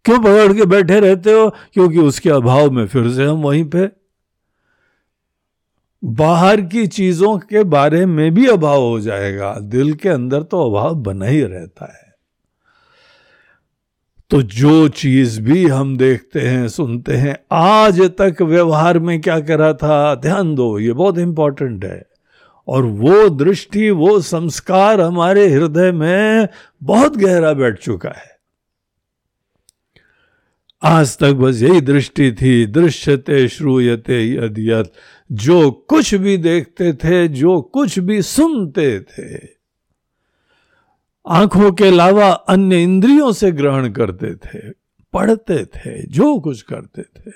क्यों 0.05 0.19
पकड़ 0.19 0.53
के 0.53 0.65
बैठे 0.65 0.99
रहते 0.99 1.31
हो? 1.31 1.49
क्योंकि 1.49 1.99
उसके 1.99 2.29
अभाव 2.29 2.71
में 2.71 2.87
फिर 2.87 3.11
से 3.11 3.25
हम 3.25 3.41
वहीं 3.41 3.65
पे 3.65 4.02
बाहर 6.03 6.61
की 6.61 6.87
चीज़ों 6.87 7.37
के 7.37 7.63
बारे 7.63 8.05
में 8.05 8.33
भी 8.33 8.47
अभाव 8.47 8.81
हो 8.81 8.99
जाएगा। 8.99 9.57
दिल 9.61 9.93
के 9.93 10.09
अंदर 10.09 10.43
तो 10.43 10.71
अभाव 10.71 10.95
बना 10.95 11.25
ही 11.25 11.43
रहता 11.43 11.85
है। 11.85 12.13
तो 14.29 14.41
जो 14.41 14.87
चीज़ 14.87 15.41
भी 15.41 15.67
हम 15.67 15.97
देखते 15.97 16.39
हैं, 16.39 16.67
सुनते 16.67 17.13
हैं, 17.13 17.39
आज 17.51 18.01
तक 18.01 18.41
व्यवहार 18.41 18.99
में 18.99 19.21
क्या 19.21 19.39
करा 19.39 19.73
था, 19.73 20.15
ध्यान 20.15 20.55
दो, 20.55 20.79
ये 20.79 20.93
बहुत 20.93 21.17
इंपॉर्टेंट 21.17 21.85
है। 21.85 22.03
और 22.67 22.85
वो 22.85 23.29
दृष्टि, 23.29 23.89
वो 23.89 24.19
संस्कार 24.19 25.01
हमारे 25.01 25.49
हृदय 25.49 25.91
में 25.91 26.47
बहुत 26.83 27.17
गहरा 27.17 27.53
बैठ 27.53 27.79
चुका 27.79 28.09
है। 28.09 28.32
आज 30.83 31.17
तक 31.17 31.33
बस 31.33 31.61
यही 31.61 31.81
दृष्टि 31.81 32.31
थी, 32.31 32.65
दृश्यते, 32.65 33.47
श्रूयते, 33.47 34.33
यद 34.33 34.55
यद। 34.59 34.89
जो 35.31 35.71
कुछ 35.71 36.15
भी 36.15 36.37
देखते 36.37 36.93
थे, 36.93 37.27
जो 37.27 37.61
कुछ 37.61 37.99
भी 37.99 38.21
सुनते 38.21 38.99
थे, 38.99 39.47
आँखों 41.27 41.71
के 41.71 41.83
अलावा 41.83 42.29
अन्य 42.29 42.83
इंद्रियों 42.83 43.31
से 43.31 43.51
ग्रहण 43.51 43.91
करते 43.91 44.35
थे, 44.35 44.69
पढ़ते 45.13 45.65
थे, 45.65 46.07
जो 46.07 46.39
कुछ 46.39 46.61
करते 46.61 47.01
थे। 47.01 47.31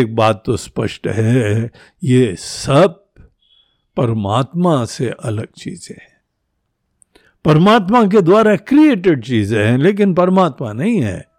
एक 0.00 0.14
बात 0.16 0.42
तो 0.46 0.56
स्पष्ट 0.56 1.06
है, 1.06 1.70
ये 2.04 2.36
सब 2.36 3.04
परमात्मा 3.96 4.84
से 4.84 5.08
अलग 5.08 5.46
चीज़ें 5.58 5.96
हैं। 6.02 6.13
परमात्मा 7.44 8.04
के 8.06 8.20
द्वारा 8.20 8.56
क्रिएटेड 8.56 9.24
चीज़ें 9.24 9.64
हैं, 9.64 9.78
लेकिन 9.78 10.14
परमात्मा 10.14 10.72
नहीं 10.72 11.00
है। 11.00 11.34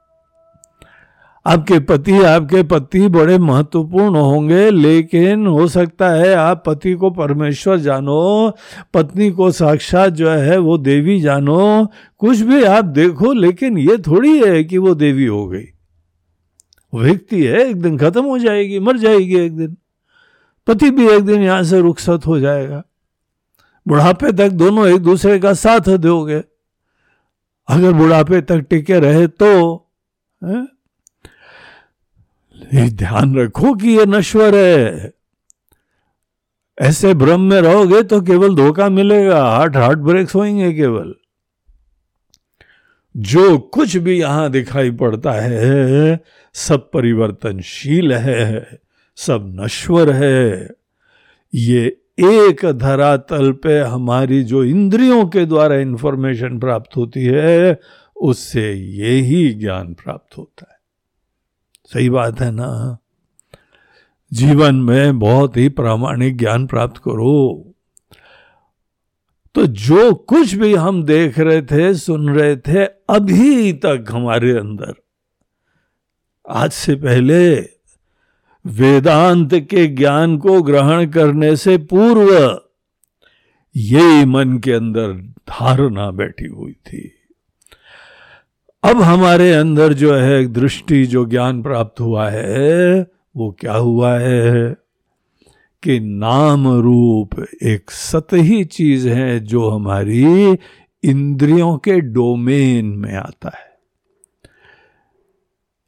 आपके 1.46 1.80
पति 1.80 2.24
आपके 2.24 2.64
पति 2.64 3.08
बड़े 3.08 3.38
महत्वपूर्ण 3.38 4.16
होंगे, 4.16 4.70
लेकिन 4.72 5.48
हो 5.48 5.68
सकता 5.68 6.10
है 6.10 6.34
आप 6.34 6.64
पति 6.68 6.94
को 6.94 7.10
परमेश्वर 7.10 7.78
जानो, 7.78 8.52
पत्नी 8.94 9.32
को 9.32 9.52
साक्षात 9.52 10.14
जो 10.14 10.30
है 10.30 10.58
वो 10.58 10.78
देवी 10.78 11.20
जानो। 11.22 11.88
कुछ 12.18 12.40
भी 12.40 12.64
आप 12.64 12.86
देखो, 12.86 13.34
लेकिन 13.34 13.78
ये 13.78 13.98
थोड़ी 13.98 14.44
है 14.44 14.64
कि 14.64 14.78
वो 14.78 14.96
देवी 14.96 15.26
हो 15.26 15.48
गई। 15.48 15.66
व्यक्ति 16.94 17.44
है, 17.44 17.70
एक 17.70 17.82
दिन 17.82 17.98
खत्म 17.98 18.24
हो 18.24 18.40
जाएगी, 18.40 18.80
मर 18.80 18.98
जाएगी 18.98 19.36
एक 19.36 19.56
दिन। 19.56 19.78
पति 20.68 20.92
भी 20.92 21.08
एक 21.08 21.24
दिन 21.24 21.44
यहाँ 21.44 21.64
से 21.64 21.82
रुखसत 21.82 22.28
हो 22.28 22.40
जाएगा। 22.40 22.84
बुढ़ापे 23.88 24.32
तक 24.32 24.50
दोनों 24.50 24.88
एक 24.88 25.02
दूसरे 25.02 25.40
का 25.40 25.54
साथ 25.54 25.98
दोगे। 25.98 26.44
अगर 27.68 27.92
बुढ़ापे 27.92 28.42
तक 28.42 28.66
टिके 28.70 29.00
रहे 29.00 29.28
तो? 29.28 29.82
ध्यान 32.74 33.36
रखो 33.38 33.74
कि 33.74 33.90
ये 33.90 34.06
नश्वर 34.06 34.56
है। 34.56 35.12
ऐसे 36.82 37.14
भ्रम 37.14 37.42
में 37.42 37.62
रहोगे 37.62 38.02
तो 38.04 38.22
केवल 38.22 38.56
धोखा 38.56 38.90
मिलेगा, 38.90 39.44
हार्ट 39.44 39.76
हार्ट 39.76 40.00
ब्रेक्स 40.00 40.36
होंगे 40.36 40.74
केवल। 40.74 41.14
जो 43.18 43.58
कुछ 43.58 43.96
भी 43.98 44.20
यहाँ 44.20 44.50
दिखाई 44.52 44.92
पड़ता 44.92 45.32
है, 45.32 46.20
सब 46.54 46.90
परिवर्तनशील 46.92 48.14
है, 48.14 48.80
सब 49.16 49.56
नश्वर 49.60 50.12
है। 50.12 50.72
ये 51.54 52.02
एक 52.20 52.66
धरातल 52.66 53.52
पे 53.52 53.80
हमारी 53.80 54.44
जो 54.44 54.64
इंद्रियों 54.64 55.26
के 55.26 55.46
द्वारा 55.46 55.76
इंफॉर्मेशन 55.76 56.60
प्राप्त 56.60 56.98
होती 56.98 57.24
है, 57.24 57.80
उससे 58.16 58.74
यही 58.74 59.54
ज्ञान 59.54 59.94
प्राप्त 59.94 60.38
होता 60.38 60.66
है। 60.72 60.78
सही 61.94 62.10
बात 62.10 62.42
है 62.42 62.52
ना? 62.52 62.98
जीवन 64.34 64.76
में 64.76 65.20
बहुत 65.20 65.58
ही 65.58 65.70
प्रामाणिक 65.70 66.38
ज्ञान 66.38 66.68
प्राप्त 66.68 66.98
करो। 66.98 67.72
तो 69.56 69.66
जो 69.66 70.14
कुछ 70.14 70.54
भी 70.54 70.76
हम 70.76 71.04
देख 71.04 71.40
रहे 71.40 71.62
थे, 71.62 71.94
सुन 71.94 72.30
रहे 72.30 72.58
थे, 72.58 72.86
अभी 72.86 73.74
तक 73.74 74.06
हमारे 74.12 74.52
अंदर। 74.52 74.94
आज 76.50 76.72
से 76.72 76.96
पहले 76.96 77.75
वेदांत 78.66 79.54
के 79.54 79.88
ज्ञान 79.88 80.38
को 80.38 80.62
ग्रहण 80.62 81.06
करने 81.06 81.56
से 81.56 81.78
पूर्व 81.78 82.60
ये 83.76 84.26
मन 84.26 84.58
के 84.58 84.72
अंदर 84.72 85.14
धारणा 85.50 86.12
बैठी 86.12 86.48
हुई 86.48 86.72
थी। 86.72 87.12
अब 88.84 89.02
हमारे 89.02 89.54
अंदर 89.54 89.94
जो 89.94 90.16
है, 90.16 90.46
दृष्टि 90.46 91.06
जो 91.06 91.26
ज्ञान 91.26 91.64
प्राप्त 91.64 92.02
हुआ 92.02 92.30
है, 92.30 93.02
वो 93.38 93.58
क्या 93.60 93.74
हुआ 93.74 94.20
है 94.20 94.76
कि 95.84 96.00
नाम 96.00 96.68
रूप 96.68 97.46
एक 97.64 97.92
सतही 97.92 98.64
चीज़ 98.64 99.10
है 99.10 99.40
जो 99.40 99.70
हमारी 99.70 100.58
इंद्रियों 101.04 101.78
के 101.78 102.00
डोमेन 102.00 102.86
में 102.86 103.16
आता 103.16 103.52
है। 103.56 103.75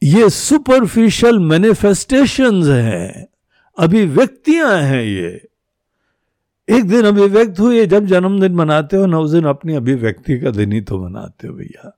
ये 0.01 0.29
सुपरफिशियल 0.29 1.39
मैनिफेस्टेशंस 1.39 2.67
हैं, 2.67 3.27
अभिव्यक्तियाँ 3.77 4.81
हैं 4.81 5.03
ये। 5.03 5.47
एक 6.69 6.87
दिन 6.87 7.05
अभिव्यक्त 7.05 7.59
हुई 7.59 7.85
जब 7.85 8.05
जन्मदिन 8.05 8.55
मनाते 8.55 8.97
हो 8.97 9.05
ना 9.05 9.19
उस 9.19 9.31
दिन 9.31 9.45
अपनी 9.45 9.75
अभिव्यक्ति 9.75 10.39
का 10.39 10.51
दिन 10.51 10.71
ही 10.71 10.81
तो 10.81 10.97
मनाते 10.99 11.47
हो 11.47 11.53
भैया। 11.53 11.91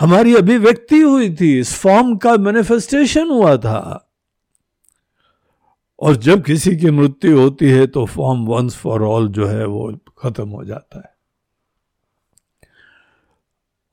हमारी 0.00 0.34
अभिव्यक्ति 0.36 1.00
हुई 1.00 1.34
थी, 1.34 1.58
इस 1.60 1.74
फॉर्म 1.74 2.16
का 2.16 2.36
मैनिफेस्टेशन 2.36 3.28
हुआ 3.28 3.56
था। 3.56 4.02
और 6.00 6.16
जब 6.16 6.44
किसी 6.44 6.76
की 6.76 6.90
मृत्यु 6.90 7.40
होती 7.40 7.70
है 7.70 7.86
तो 7.86 8.06
फॉर्म 8.06 8.46
वंस 8.46 8.76
फॉर 8.76 9.02
ऑल 9.02 9.28
जो 9.28 9.46
है, 9.46 9.66
वो 9.66 9.98
खत्म 10.18 10.48
हो 10.48 10.64
जाता 10.64 10.98
है। 10.98 11.15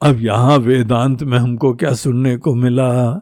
अब 0.03 0.21
यहाँ 0.21 0.57
वेदांत 0.57 1.23
में 1.23 1.37
हमको 1.37 1.73
क्या 1.73 1.93
सुनने 1.93 2.37
को 2.37 2.55
मिला? 2.55 3.13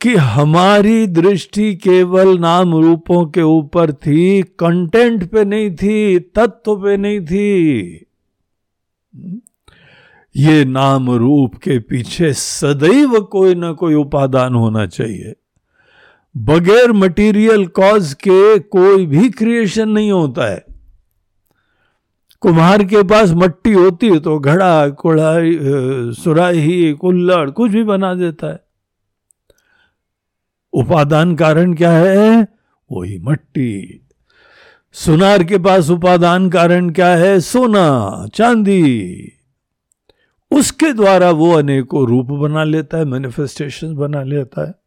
कि 0.00 0.14
हमारी 0.14 1.06
दृष्टि 1.06 1.74
केवल 1.74 2.38
नाम 2.38 2.74
रूपों 2.74 3.26
के 3.26 3.42
ऊपर 3.42 3.92
थी 3.92 4.42
कंटेंट 4.42 5.30
पे 5.30 5.44
नहीं 5.44 5.70
थी, 5.70 6.18
तत्व 6.18 6.76
पे 6.76 6.96
नहीं 6.96 7.20
थी। 7.20 7.80
ये 10.36 10.64
नाम 10.64 11.10
रूप 11.10 11.54
के 11.54 11.78
पीछे 11.78 12.32
सदैव 12.32 13.20
कोई 13.20 13.54
ना 13.54 13.72
कोई 13.72 13.94
उपादान 13.94 14.54
होना 14.54 14.86
चाहिए। 14.86 15.34
बगैर 16.36 16.92
मटेरियल 16.92 17.66
कॉज 17.66 18.14
के 18.14 18.58
कोई 18.58 19.06
भी 19.06 19.28
क्रिएशन 19.28 19.88
नहीं 19.88 20.12
होता 20.12 20.50
है। 20.50 20.69
कुम्हार 22.40 22.84
के 22.84 23.02
पास 23.02 23.30
मट्टी 23.30 23.72
होती 23.72 24.08
है 24.08 24.20
तो 24.20 24.38
घड़ा 24.38 24.88
कुड़ाई 24.88 25.58
सुराही, 26.12 26.92
कुल्लड़ 26.92 27.50
कुछ 27.50 27.70
भी 27.70 27.82
बना 27.84 28.14
देता 28.14 28.46
है। 28.46 28.60
उपादान 30.72 31.36
कारण 31.36 31.74
क्या 31.74 31.92
है? 31.92 32.48
वही 32.92 33.18
मट्टी। 33.18 34.00
सुनार 34.92 35.44
के 35.44 35.58
पास 35.58 35.90
उपादान 35.90 36.50
कारण 36.50 36.90
क्या 36.90 37.16
है? 37.16 37.40
सोना, 37.40 38.26
चांदी। 38.34 39.32
उसके 40.50 40.92
द्वारा 40.92 41.30
वो 41.30 41.52
अनेकों 41.52 42.06
रूप 42.06 42.26
बना 42.26 42.64
लेता 42.64 42.98
है 42.98 43.04
मैनिफेस्टेशन 43.04 43.94
बना 43.94 44.22
लेता 44.22 44.66
है। 44.66 44.79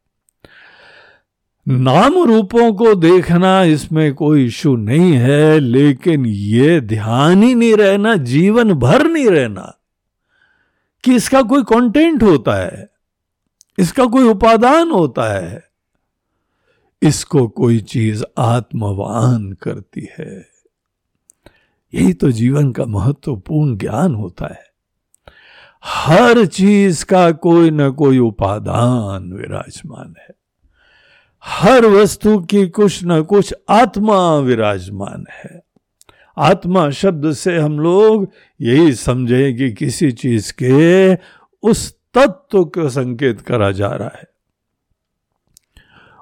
नाम 1.68 2.14
रूपों 2.24 2.74
को 2.74 2.96
देखना 2.96 3.64
इसमें 3.64 4.14
कोई 4.14 4.46
इशू 4.46 4.76
नहीं 4.76 5.14
है, 5.14 5.60
लेकिन 5.60 6.26
ये 6.26 6.82
ध्यान 6.82 7.44
ही 7.44 7.56
नहीं 7.56 7.76
रहना, 7.76 8.16
जीवन 8.16 8.74
भर 8.74 9.04
नहीं 9.04 9.30
रहना 9.30 9.78
कि 11.04 11.16
इसका 11.16 11.42
कोई 11.42 11.64
कंटेंट 11.64 12.24
होता 12.24 12.54
है, 12.54 12.90
इसका 13.80 14.06
कोई 14.06 14.24
उपादान 14.24 14.92
होता 14.92 15.34
है। 15.34 15.64
इसको 17.02 17.48
कोई 17.48 17.80
चीज़ 17.80 18.24
आत्मवान 18.38 19.52
करती 19.54 20.08
है। 20.20 20.48
यही 21.94 22.14
तो 22.14 22.32
जीवन 22.32 22.72
का 22.72 22.86
महत्वपूर्ण 22.86 23.78
ज्ञान 23.78 24.16
होता 24.16 24.46
है। 24.46 24.64
हर 25.84 26.46
चीज़ 26.46 27.06
का 27.06 27.32
कोई 27.32 27.72
ना 27.72 27.90
कोई 27.90 28.20
उपादान 28.20 29.34
विराजमान 29.34 30.16
है। 30.20 30.43
हर 31.46 31.86
वस्तु 31.86 32.40
की 32.40 32.68
कुछ 32.68 33.00
न 33.04 33.24
कुछ 33.24 33.54
आत्मा 33.70 34.36
विराजमान 34.36 35.26
है। 35.32 35.64
आत्मा 36.38 36.90
शब्द 36.90 37.32
से 37.32 37.58
हम 37.58 37.80
लोग 37.80 38.32
यही 38.62 38.94
समझे 38.94 39.54
कि 39.54 39.72
किसी 39.72 40.12
चीज़ 40.12 40.54
के 40.64 41.14
उस 41.70 41.98
तत्व 42.14 42.66
को 42.66 42.90
संकेत 42.90 43.42
करा 43.42 43.72
जा 43.72 43.88
रहा 43.88 44.08
है। 44.08 44.24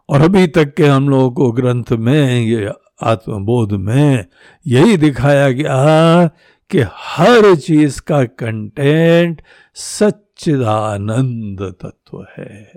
और 0.09 0.21
अभी 0.21 0.47
तक 0.47 0.73
के 0.73 0.85
हम 0.85 1.09
लोगों 1.09 1.31
को 1.31 1.51
ग्रंथ 1.51 1.91
में, 1.91 2.41
ये 2.41 2.71
आत्मबोध 3.03 3.71
में 3.71 4.25
यही 4.67 4.97
दिखाया 4.97 5.51
गया 5.51 6.29
कि 6.69 6.79
हर 6.93 7.55
चीज़ 7.55 8.01
का 8.01 8.23
कंटेंट 8.23 9.41
सच्चिदानंद 9.75 11.75
तत्व 11.81 12.25
है। 12.37 12.73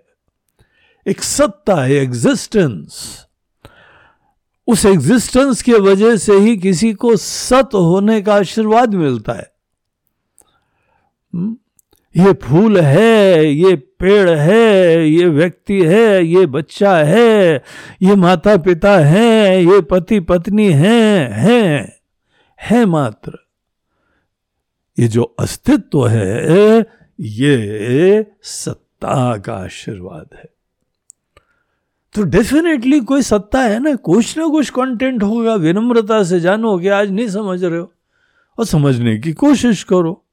एक 1.06 1.22
सत्ता 1.22 1.76
है 1.84 1.92
एग्जिस्टेंस 1.92 3.24
उस 4.66 4.86
एग्जिस्टेंस 4.86 5.62
के 5.62 5.72
वजह 5.72 6.16
से 6.16 6.32
ही 6.32 6.56
किसी 6.56 6.92
को 6.92 7.16
सत 7.16 7.68
होने 7.74 8.22
का 8.22 8.34
आशीर्वाद 8.34 8.94
मिलता 8.94 9.32
है। 9.32 9.52
हम्म? 11.34 11.56
ये 12.16 12.32
फूल 12.32 12.80
है, 12.80 13.44
ये 13.44 13.76
पेड़ 13.76 14.30
है, 14.30 15.08
ये 15.08 15.26
व्यक्ति 15.26 15.84
है, 15.84 16.24
ये 16.24 16.46
बच्चा 16.46 16.96
है, 16.96 17.62
ये 18.02 18.14
माता 18.14 18.56
पिता 18.56 18.98
है, 18.98 19.64
ये 19.64 19.80
पति 19.80 20.20
पत्नी 20.20 20.72
है, 20.72 21.32
हैं, 21.32 21.96
है 22.60 22.84
मात्र। 22.84 23.32
ये 24.98 25.08
जो 25.08 25.22
अस्तित्व 25.22 26.08
है, 26.08 26.86
ये 27.20 28.26
सत्ता 28.42 29.38
का 29.38 29.54
आशीर्वाद 29.54 30.28
है। 30.34 30.53
तो 32.14 32.22
डेफिनेटली 32.22 33.00
कोई 33.00 33.22
सत्ता 33.22 33.60
है 33.60 33.78
ना, 33.78 33.94
कुछ 33.94 34.38
ना 34.38 34.46
कुछ 34.46 34.70
कंटेंट 34.70 35.22
होगा, 35.22 35.54
विनम्रता 35.54 36.22
से 36.22 36.40
जानो 36.40 36.78
कि 36.78 36.88
आज 36.88 37.10
नहीं 37.10 37.28
समझ 37.28 37.64
रहे 37.64 37.78
हो, 37.78 37.92
और 38.58 38.64
समझने 38.64 39.18
की 39.18 39.32
कोशिश 39.32 39.82
करो। 39.84 40.24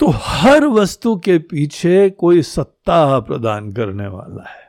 तो 0.00 0.06
हर 0.08 0.66
वस्तु 0.66 1.16
के 1.16 1.38
पीछे 1.38 2.10
कोई 2.10 2.42
सत्ता 2.42 3.20
प्रदान 3.20 3.72
करने 3.72 4.06
वाला 4.06 4.48
है। 4.48 4.66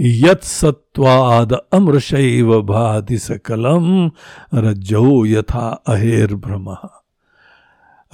यत 0.00 0.42
सत्वाद 0.42 1.52
अमृशैव 1.52 2.62
भाति 2.62 3.18
सकलम, 3.18 4.10
रज्जो 4.54 5.26
यथा 5.26 5.68
अहेर 5.86 6.34
भ्रम 6.34 6.76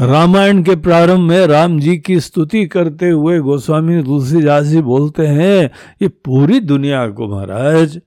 रामायण 0.01 0.63
के 0.63 0.77
प्रारंभ 0.77 1.21
में 1.21 1.47
राम 1.47 1.81
जी 1.81 1.97
की 1.99 2.21
स्तुति 2.21 2.67
करते 2.67 3.11
हुए 3.11 3.39
गोस्वामी 3.39 4.03
तुलसीदास 4.03 4.65
जी 4.65 4.81
बोलते 4.83 5.27
हैं, 5.27 5.71
ये 6.03 6.09
पूरी 6.09 6.61
दुनिया 6.61 7.09
को 7.09 7.29
महाराज, 7.29 8.01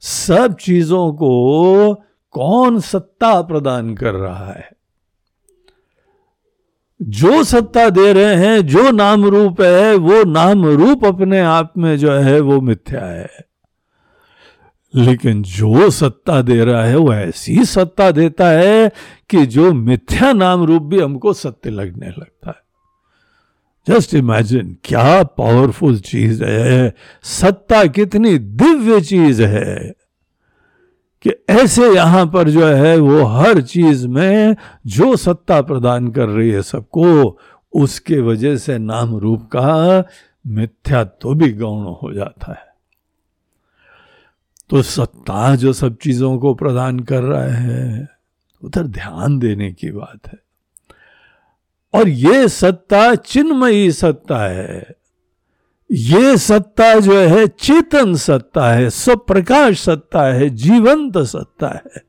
सब 0.00 0.56
चीज़ों 0.60 1.12
को 1.12 1.94
कौन 2.30 2.80
सत्ता 2.80 3.42
प्रदान 3.42 3.94
कर 3.94 4.14
रहा 4.14 4.52
है? 4.52 4.70
जो 7.02 7.44
सत्ता 7.44 7.90
दे 7.90 8.12
रहे 8.12 8.34
हैं, 8.34 8.66
जो 8.66 8.90
नाम 8.90 9.24
रूप 9.24 9.60
है, 9.60 9.94
वो 9.94 10.24
नाम 10.24 10.66
रूप 10.66 11.04
अपने 11.04 11.40
आप 11.40 11.72
में 11.78 11.98
जो 11.98 12.12
है, 12.12 12.40
वो 12.40 12.60
मिथ्या 12.60 13.06
है। 13.06 13.53
लेकिन 14.94 15.42
जो 15.42 15.90
सत्ता 15.90 16.42
दे 16.42 16.64
रहा 16.64 16.84
है, 16.84 16.96
वो 16.96 17.14
ऐसी 17.14 17.64
सत्ता 17.64 18.10
देता 18.10 18.48
है 18.48 18.92
कि 19.30 19.46
जो 19.46 19.72
मिथ्या 19.72 20.32
नाम 20.32 20.64
रूप 20.64 20.82
भी 20.82 21.00
हमको 21.00 21.32
सत्य 21.32 21.70
लगने 21.70 22.08
लगता 22.08 22.48
है। 22.50 22.64
जस्ट 23.88 24.14
इमेजिन 24.14 24.76
क्या 24.84 25.22
पावरफुल 25.22 26.00
चीज़ 26.00 26.44
है। 26.44 26.94
सत्ता 27.22 27.84
कितनी 27.84 28.38
दिव्य 28.38 29.00
चीज़ 29.00 29.42
है 29.42 29.94
कि 31.22 31.30
ऐसे 31.48 31.94
यहाँ 31.94 32.26
पर 32.26 32.50
जो 32.50 32.66
है, 32.66 32.98
वो 32.98 33.24
हर 33.24 33.60
चीज़ 33.62 34.08
में 34.08 34.56
जो 34.86 35.16
सत्ता 35.16 35.62
प्रदान 35.62 36.08
कर 36.08 36.26
रही 36.26 36.50
है 36.50 36.62
सबको, 36.62 37.38
उसके 37.72 38.20
वजह 38.20 38.56
से 38.56 38.78
नाम 38.78 39.16
रूप 39.16 39.42
का 39.42 40.04
मिथ्यात्व 40.46 41.18
तो 41.20 41.34
भी 41.34 41.52
गौण 41.52 41.84
हो 41.84 42.12
जाता 42.12 42.52
है। 42.52 42.73
तो 44.70 44.82
सत्ता 44.82 45.56
जो 45.56 45.72
सब 45.72 45.96
चीज़ों 45.96 46.38
को 46.38 46.54
प्रदान 46.54 47.00
कर 47.00 47.22
रहा 47.22 47.44
है, 47.44 48.08
उधर 48.64 48.82
ध्यान 48.82 49.38
देने 49.38 49.72
की 49.72 49.90
बात 49.90 50.28
है। 50.28 50.38
और 51.94 52.08
ये 52.08 52.48
सत्ता 52.48 53.14
चिन्मयी 53.14 53.92
सत्ता 53.92 54.38
है। 54.38 54.96
ये 55.92 56.36
सत्ता 56.36 57.00
जो 57.00 57.18
है, 57.18 57.46
चेतन 57.46 58.14
सत्ता 58.14 58.72
है, 58.72 58.90
स्वप्रकाश 58.90 59.80
सत्ता 59.80 60.24
है, 60.24 60.50
जीवंत 60.50 61.18
सत्ता 61.18 61.68
है। 61.68 62.04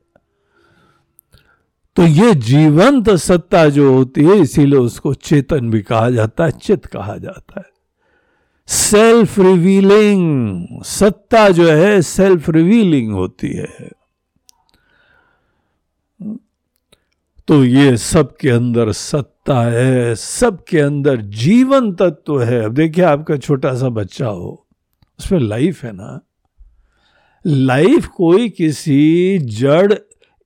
तो 1.96 2.02
ये 2.02 2.34
जीवंत 2.34 3.10
सत्ता 3.10 3.68
जो 3.68 3.94
होती 3.94 4.24
है, 4.24 4.38
इसीलिए 4.38 4.78
उसको 4.78 5.14
चेतन 5.14 5.70
भी 5.70 5.82
कहा 5.82 6.10
जाता 6.10 6.44
है 6.44 6.50
चित 6.50 6.86
कहा 6.86 7.16
जाता 7.16 7.60
है। 7.60 7.75
सेल्फ 8.68 9.38
रिवीलिंग 9.38 10.82
सत्ता 10.84 11.48
जो 11.48 11.68
है 11.68 12.02
सेल्फ 12.02 12.50
रिवीलिंग 12.50 13.12
होती 13.12 13.48
है। 13.48 13.90
तो 17.48 17.64
ये 17.64 17.96
सबके 17.96 18.50
अंदर 18.50 18.92
सत्ता 18.92 19.60
है, 19.62 20.14
सबके 20.14 20.80
अंदर 20.80 21.16
जीवन 21.16 21.92
तत्व 21.92 22.42
है। 22.42 22.64
अब 22.64 22.74
देखिए, 22.74 23.04
आपका 23.04 23.36
छोटा 23.36 23.74
सा 23.74 23.88
बच्चा 23.88 24.26
हो, 24.26 24.66
उसमें 25.18 25.38
लाइफ 25.40 25.84
है 25.84 25.92
ना। 25.92 26.20
लाइफ 27.46 28.06
कोई 28.06 28.48
किसी 28.48 29.38
जड़ 29.38 29.92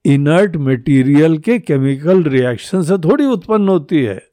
इनर्ट 0.04 0.56
मटेरियल 0.56 1.38
के 1.38 1.58
केमिकल 1.58 2.22
रिएक्शन 2.22 2.82
से 2.82 2.98
थोड़ी 2.98 3.26
उत्पन्न 3.26 3.68
होती 3.68 4.02
है। 4.02 4.29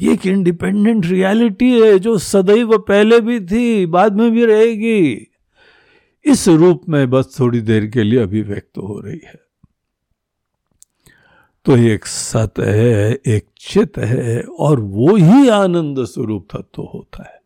ये 0.00 0.12
एक 0.12 0.26
इंडिपेंडेंट 0.26 1.06
रियलिटी 1.06 1.80
है 1.80 1.98
जो 1.98 2.18
सदैव 2.18 2.78
पहले 2.78 3.20
भी 3.20 3.40
थी, 3.40 3.86
बाद 3.86 4.16
में 4.16 4.30
भी 4.30 4.44
रहेगी। 4.44 5.28
इस 6.24 6.48
रूप 6.48 6.82
में 6.88 7.10
बस 7.10 7.36
थोड़ी 7.40 7.60
देर 7.60 7.86
के 7.86 8.02
लिए 8.02 8.20
अभिव्यक्त 8.20 8.78
हो 8.78 9.00
रही 9.00 9.20
है। 9.26 9.40
तो 11.64 11.76
एक 11.76 12.06
सत 12.06 12.54
है, 12.58 13.20
एक 13.26 13.46
चित 13.60 13.98
है, 13.98 14.42
और 14.42 14.80
वो 14.80 15.16
ही 15.16 15.48
आनंद 15.48 16.04
स्वरूप 16.04 16.48
तत्व 16.56 16.82
होता 16.82 17.22
है। 17.22 17.40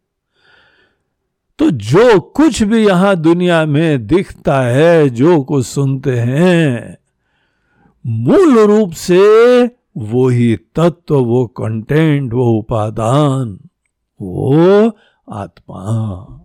तो 1.59 1.71
जो 1.71 2.21
कुछ 2.21 2.63
भी 2.63 2.87
यहाँ 2.87 3.17
दुनिया 3.17 3.67
में 3.67 4.07
दिखता 4.07 4.61
है, 4.61 5.11
जो 5.11 5.43
कुछ 5.43 5.67
सुनते 5.67 6.11
हैं, 6.11 6.97
मूल 8.07 8.59
रूप 8.59 8.93
से 8.93 9.67
वो 9.97 10.29
ही 10.29 10.57
तत्व, 10.57 11.15
वो 11.15 11.47
कंटेंट 11.47 12.33
वो 12.33 12.59
उपादान, 12.59 13.61
वो 14.21 14.89
आत्मा। 15.33 16.41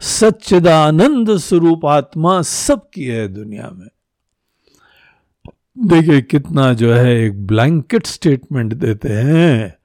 सच्चिदानंद 0.00 1.36
स्वरूप 1.36 1.86
आत्मा 1.86 2.42
सबकी 2.42 3.04
है 3.04 3.28
दुनिया 3.28 3.70
में। 3.70 3.88
देखिए, 5.78 6.22
कितना 6.22 6.72
जो 6.72 6.92
है 6.92 7.20
एक 7.20 7.46
ब्लैंकेट 7.46 8.06
स्टेटमेंट 8.06 8.74
देते 8.74 9.08
हैं, 9.08 9.78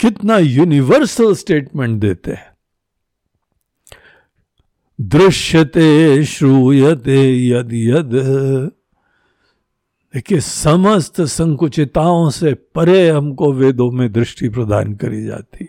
कितना 0.00 0.38
यूनिवर्सल 0.38 1.34
स्टेटमेंट 1.34 2.00
देते 2.00 2.30
हैं। 2.30 2.50
दृश्यते, 5.00 6.24
श्रूयते, 6.24 7.48
यद 7.48 7.72
यद। 7.72 8.12
देखिए, 10.14 10.40
समस्त 10.40 11.20
संकुचिताओं 11.20 12.30
से 12.30 12.54
परे 12.54 13.10
हमको 13.10 13.52
वेदों 13.52 13.90
में 13.90 14.12
दृष्टि 14.12 14.48
प्रदान 14.48 14.94
करी 14.94 15.24
जाती। 15.24 15.68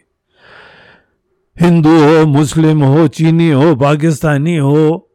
हिंदू 1.61 1.89
हो, 1.89 2.25
मुस्लिम 2.25 2.83
हो, 2.83 3.07
चीनी 3.07 3.49
हो, 3.49 3.75
पाकिस्तानी 3.75 4.57
हो 4.57 5.09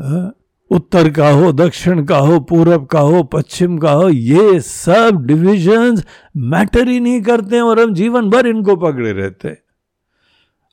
हाँ? 0.00 0.36
उत्तर 0.70 1.10
का 1.10 1.28
हो, 1.30 1.52
दक्षिण 1.52 2.04
का 2.04 2.18
हो, 2.18 2.40
पूरब 2.40 2.86
का 2.86 3.00
हो, 3.00 3.22
पश्चिम 3.22 3.78
का 3.78 3.92
हो, 3.92 4.08
ये 4.08 4.60
सब 4.60 5.24
डिविजन्स 5.26 6.04
मैटर 6.36 6.88
ही 6.88 7.00
नहीं 7.00 7.22
करते 7.22 7.60
और 7.60 7.80
हम 7.80 7.94
जीवन 7.94 8.30
भर 8.30 8.46
इनको 8.46 8.76
पकड़े 8.76 9.12
रहते 9.12 9.58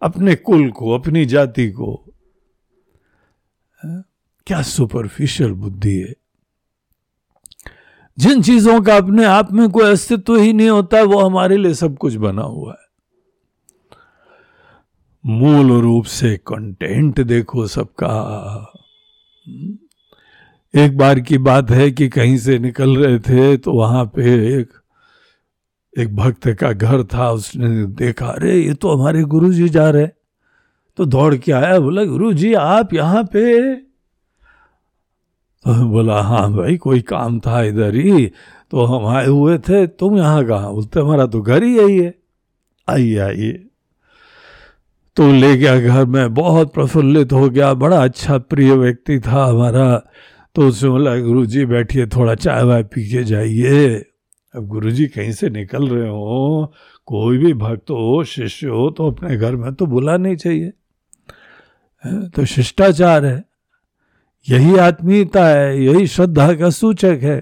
अपने 0.02 0.36
कुल 0.36 0.70
को, 0.70 0.92
अपनी 0.92 1.26
जाति 1.26 1.70
को। 1.70 2.14
क्या 4.48 4.62
सुपरफिशियल 4.62 5.52
बुद्धि 5.52 5.96
है। 5.96 6.21
जिन 8.22 8.42
चीज़ों 8.42 8.82
का 8.82 8.96
अपने 8.98 9.26
आप 9.26 9.52
में 9.54 9.70
कोई 9.70 9.92
अस्तित्व 9.92 10.36
ही 10.36 10.54
नहीं 10.54 10.70
होता, 10.70 11.02
वो 11.04 11.20
हमारे 11.20 11.58
लिए 11.58 11.74
सब 11.74 11.98
कुछ 11.98 12.16
बना 12.16 12.42
हुआ 12.42 12.72
है। 12.72 12.90
मूल 15.24 15.72
रूप 15.82 16.06
से 16.06 16.36
कंटेंट 16.38 17.20
देखो 17.22 17.66
सबका। 17.68 18.74
एक 20.74 20.98
बार 20.98 21.20
की 21.20 21.38
बात 21.38 21.72
है 21.72 21.90
कि 21.92 22.08
कहीं 22.10 22.38
से 22.38 22.58
निकल 22.60 22.96
रहे 22.98 23.20
थे 23.20 23.58
तो 23.58 23.74
वहाँ 23.74 24.06
पे 24.06 24.24
एक 24.60 24.70
एक 25.94 26.16
भक्त 26.16 26.48
का 26.50 26.72
घर 26.72 27.04
था, 27.04 27.32
उसने 27.32 27.86
देखा, 27.86 28.28
अरे, 28.28 28.56
ये 28.58 28.74
तो 28.74 28.92
हमारे 28.92 29.24
गुरु 29.24 29.54
जी 29.54 29.70
जा 29.70 29.90
रहे 29.90 30.08
तो 30.98 31.06
दौड़ 31.06 31.36
के 31.36 31.52
आया, 31.52 31.80
बोला 31.80 32.04
गुरु 32.06 32.34
जी 32.34 32.54
आप 32.54 32.94
यहाँ 32.94 33.24
पे 33.34 33.91
तो 35.66 35.86
बोला 35.86 36.22
हाँ 36.22 36.54
भाई, 36.54 36.78
कोई 36.78 37.02
काम 37.02 37.40
था 37.40 37.62
इधर 37.64 37.96
ही 37.96 38.32
तो 38.72 38.86
हम 38.86 39.06
आए 39.06 39.26
हुए 39.26 39.58
थे, 39.58 39.88
तुम 39.88 40.18
यहाँ 40.18 40.46
कहाँ? 40.46 40.74
बोलते, 40.74 41.00
हमारा 41.00 41.26
तो 41.26 41.42
घर 41.42 41.64
ही 41.64 41.78
यही 41.78 41.98
है। 42.00 42.14
आइए 42.90 43.18
आइए। 43.18 43.52
तो 45.16 45.32
ले 45.32 45.58
गया 45.58 45.80
घर 45.80 46.06
में, 46.06 46.34
बहुत 46.34 46.74
प्रफुल्लित 46.74 47.34
हो 47.34 47.50
गया, 47.50 47.74
बड़ा 47.74 48.04
अच्छा 48.04 48.38
प्रिय 48.38 48.74
व्यक्ति 48.74 49.20
था 49.20 49.46
हमारा। 49.46 49.96
तो 50.56 50.68
उसने 50.68 50.90
बोला 50.90 51.18
गुरु 51.18 51.46
जी 51.46 51.66
बैठिए, 51.66 52.06
थोड़ा 52.08 52.36
चाय 52.36 52.64
वाय 52.64 52.84
पी 52.84 53.10
के 53.10 53.24
जाइए। 53.24 53.96
अब 54.56 54.68
गुरु 54.68 54.92
जी 54.92 55.08
कहीं 55.08 55.32
से 55.32 55.50
निकल 55.50 55.88
रहे 55.88 56.10
हो? 56.10 56.74
कोई 57.06 57.38
भी 57.38 57.54
भक्त 57.54 57.92
हो, 57.92 58.24
शिष्य 58.24 58.68
हो 58.68 58.90
तो 58.90 59.12
अपने 59.12 59.38
घर 59.38 59.56
में 59.56 59.74
तो 59.74 59.86
बुला 59.86 60.18
नहीं 60.18 60.36
चाहिए। 60.36 60.72
तो 62.06 62.46
शिष्टाचार 62.46 63.26
है? 63.26 63.51
यही 64.50 64.78
आत्मीयता 64.78 65.46
है, 65.46 65.84
यही 65.84 66.08
श्रद्धा 66.08 66.54
का 66.54 66.70
सूचक 66.70 67.20
है। 67.24 67.40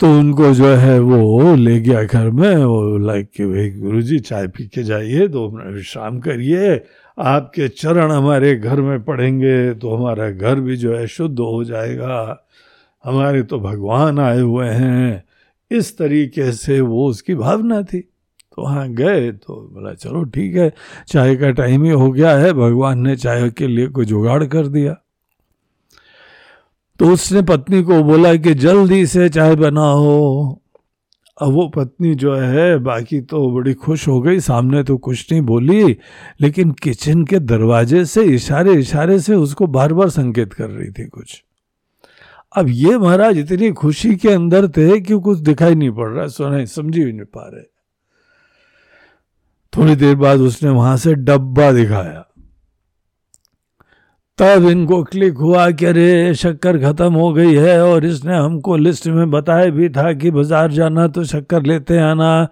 तो 0.00 0.10
उनको 0.18 0.52
जो 0.54 0.66
है 0.66 0.98
वो 1.00 1.54
ले 1.54 1.80
गया 1.80 2.02
घर 2.04 2.30
में, 2.30 2.56
वो 2.56 2.98
लाइक 2.98 3.30
कि 3.36 3.46
भाई 3.46 3.70
गुरु 3.70 4.02
जी 4.02 4.18
चाय 4.18 4.46
पी 4.48 4.66
के 4.66 4.82
जाइए, 4.82 5.28
दो 5.28 5.50
मिनट 5.50 5.74
विश्राम 5.74 6.18
करिए, 6.18 6.80
आपके 7.18 7.68
चरण 7.68 8.10
हमारे 8.12 8.54
घर 8.56 8.80
में 8.80 9.02
पड़ेंगे 9.04 9.74
तो 9.74 9.94
हमारा 9.94 10.30
घर 10.30 10.60
भी 10.60 10.76
जो 10.76 10.96
है 10.96 11.06
शुद्ध 11.06 11.38
हो 11.38 11.62
जाएगा। 11.64 12.46
हमारे 13.04 13.42
तो 13.42 13.60
भगवान 13.60 14.18
आए 14.18 14.40
हुए 14.40 14.66
हैं। 14.66 15.24
इस 15.70 15.96
तरीके 15.98 16.50
से 16.52 16.80
वो 16.80 17.06
उसकी 17.08 17.34
भावना 17.34 17.82
थी। 17.82 18.00
तो 18.00 18.62
वहाँ 18.62 18.88
गए 18.88 19.30
तो 19.32 19.54
बोला, 19.74 19.94
चलो 19.94 20.24
ठीक 20.24 20.56
है, 20.56 20.72
चाय 21.08 21.36
का 21.36 21.50
टाइम 21.50 21.84
ही 21.84 21.90
हो 21.90 22.10
गया 22.12 22.36
है, 22.38 22.52
भगवान 22.52 23.00
ने 23.00 23.16
चाय 23.16 23.50
के 23.50 23.66
लिए 23.66 23.86
कोई 23.86 24.04
जुगाड़ 24.04 24.44
कर 24.44 24.66
दिया। 24.66 24.96
तो 26.98 27.12
उसने 27.12 27.42
पत्नी 27.42 27.82
को 27.82 28.02
बोला 28.02 28.34
कि 28.34 28.54
जल्दी 28.54 29.06
से 29.06 29.28
चाय 29.28 29.56
बनाओ। 29.56 30.58
अब 31.42 31.52
वो 31.52 31.68
पत्नी 31.68 32.14
जो 32.14 32.34
है, 32.34 32.78
बाकी 32.78 33.20
तो 33.20 33.50
बड़ी 33.50 33.74
खुश 33.74 34.08
हो 34.08 34.20
गई। 34.20 34.40
सामने 34.40 34.82
तो 34.82 34.96
कुछ 34.96 35.32
नहीं 35.32 35.42
बोली, 35.42 35.96
लेकिन 36.40 36.72
किचन 36.72 37.24
के 37.24 37.38
दरवाजे 37.38 38.04
से 38.04 38.22
इशारे 38.22 38.72
इशारे 38.72 39.20
से 39.20 39.34
उसको 39.34 39.66
बार 39.66 39.92
बार 39.92 40.08
संकेत 40.08 40.52
कर 40.52 40.70
रही 40.70 40.90
थी 40.90 41.06
कुछ। 41.06 41.44
अब 42.56 42.66
ये 42.68 42.98
महाराज 42.98 43.38
इतनी 43.38 43.72
खुशी 43.72 44.16
के 44.16 44.28
अंदर 44.28 44.68
थे 44.68 45.00
कि 45.00 45.14
कुछ 45.14 45.38
दिखाई 45.38 45.74
नहीं 45.74 45.90
पड़ 45.90 46.08
रहा, 46.08 46.26
सुना 46.26 46.64
समझी 46.64 47.04
भी 47.04 47.12
नहीं 47.12 47.24
पा 47.24 47.50
रहे। 47.54 47.62
थोड़ी 49.76 49.96
देर 49.96 50.14
बाद 50.16 50.40
उसने 50.40 50.70
वहाँ 50.70 50.96
से 50.96 51.14
डब्बा 51.14 51.72
दिखाया। 51.72 52.33
तब 54.38 54.64
इनको 54.68 55.02
क्लिक 55.04 55.36
हुआ 55.38 55.70
कि 55.70 55.84
अरे, 55.86 56.34
शक्कर 56.34 56.78
खत्म 56.82 57.12
हो 57.14 57.32
गई 57.32 57.54
है 57.54 57.80
और 57.82 58.04
इसने 58.04 58.36
हमको 58.36 58.76
लिस्ट 58.76 59.06
में 59.08 59.30
बताया 59.30 59.70
भी 59.70 59.88
था 59.88 60.12
कि 60.12 60.30
बाज़ार 60.30 60.72
जाना 60.72 61.06
तो 61.08 61.24
शक्कर 61.24 61.62
लेते 61.62 61.98
आना 62.02 62.48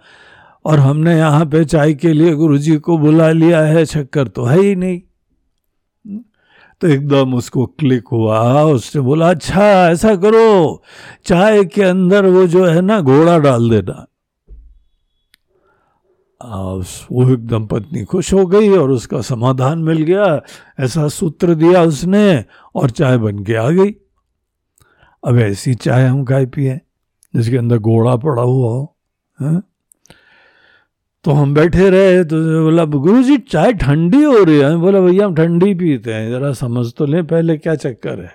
और 0.65 0.79
हमने 0.79 1.17
यहाँ 1.17 1.45
पे 1.45 1.63
चाय 1.65 1.93
के 1.93 2.13
लिए 2.13 2.33
गुरुजी 2.33 2.77
को 2.77 2.97
बुला 2.97 3.29
लिया 3.31 3.61
है, 3.61 3.85
शक्कर 3.85 4.27
तो 4.27 4.45
है 4.45 4.59
ही 4.59 4.75
नहीं। 4.75 4.99
तो 6.81 6.87
एकदम 6.87 7.33
उसको 7.35 7.65
क्लिक 7.79 8.07
हुआ, 8.11 8.63
उसने 8.63 9.01
बोला 9.01 9.29
अच्छा 9.29 9.67
ऐसा 9.89 10.15
करो, 10.15 10.81
चाय 11.25 11.63
के 11.65 11.83
अंदर 11.83 12.25
वो 12.25 12.45
जो 12.47 12.65
है 12.65 12.81
ना, 12.81 12.99
घोड़ा 13.01 13.37
डाल 13.39 13.69
देना। 13.69 14.05
वो 16.43 17.29
एकदम 17.33 17.65
पत्नी 17.65 18.03
खुश 18.03 18.33
हो 18.33 18.45
गई 18.45 18.69
और 18.69 18.91
उसका 18.91 19.21
समाधान 19.21 19.79
मिल 19.79 20.01
गया। 20.03 20.25
ऐसा 20.79 21.07
सूत्र 21.07 21.55
दिया 21.55 21.81
उसने 21.81 22.45
और 22.75 22.89
चाय 22.89 23.17
बन 23.17 23.43
के 23.43 23.55
आ 23.55 23.69
गई। 23.69 23.91
अब 25.23 25.39
ऐसी 25.39 25.73
चाय 25.75 26.05
हम 26.05 26.23
खाए 26.25 26.45
पिए, 26.45 26.79
जिसके 27.33 27.57
अंदर 27.57 27.77
घोड़ा 27.77 28.15
पड़ा 28.15 28.41
हुआ 28.41 28.69
हो, 28.69 28.95
है? 29.39 29.61
तो 31.25 31.31
हम 31.31 31.53
बैठे 31.53 31.89
रहे 31.89 32.23
तो 32.23 32.37
बोला 32.63 32.85
गुरु 32.85 33.21
जी 33.23 33.37
चाय 33.37 33.73
ठंडी 33.73 34.23
हो 34.23 34.43
रही 34.43 34.59
है। 34.59 34.75
बोला, 34.77 34.99
भैया, 34.99 35.25
हम 35.25 35.35
ठंडी 35.35 35.73
पीते 35.73 36.13
हैं, 36.13 36.29
जरा 36.31 36.51
समझ 36.53 36.85
तो 36.93 37.05
लें, 37.05 37.25
पहले 37.27 37.57
क्या 37.57 37.75
चक्कर 37.75 38.19
है? 38.19 38.31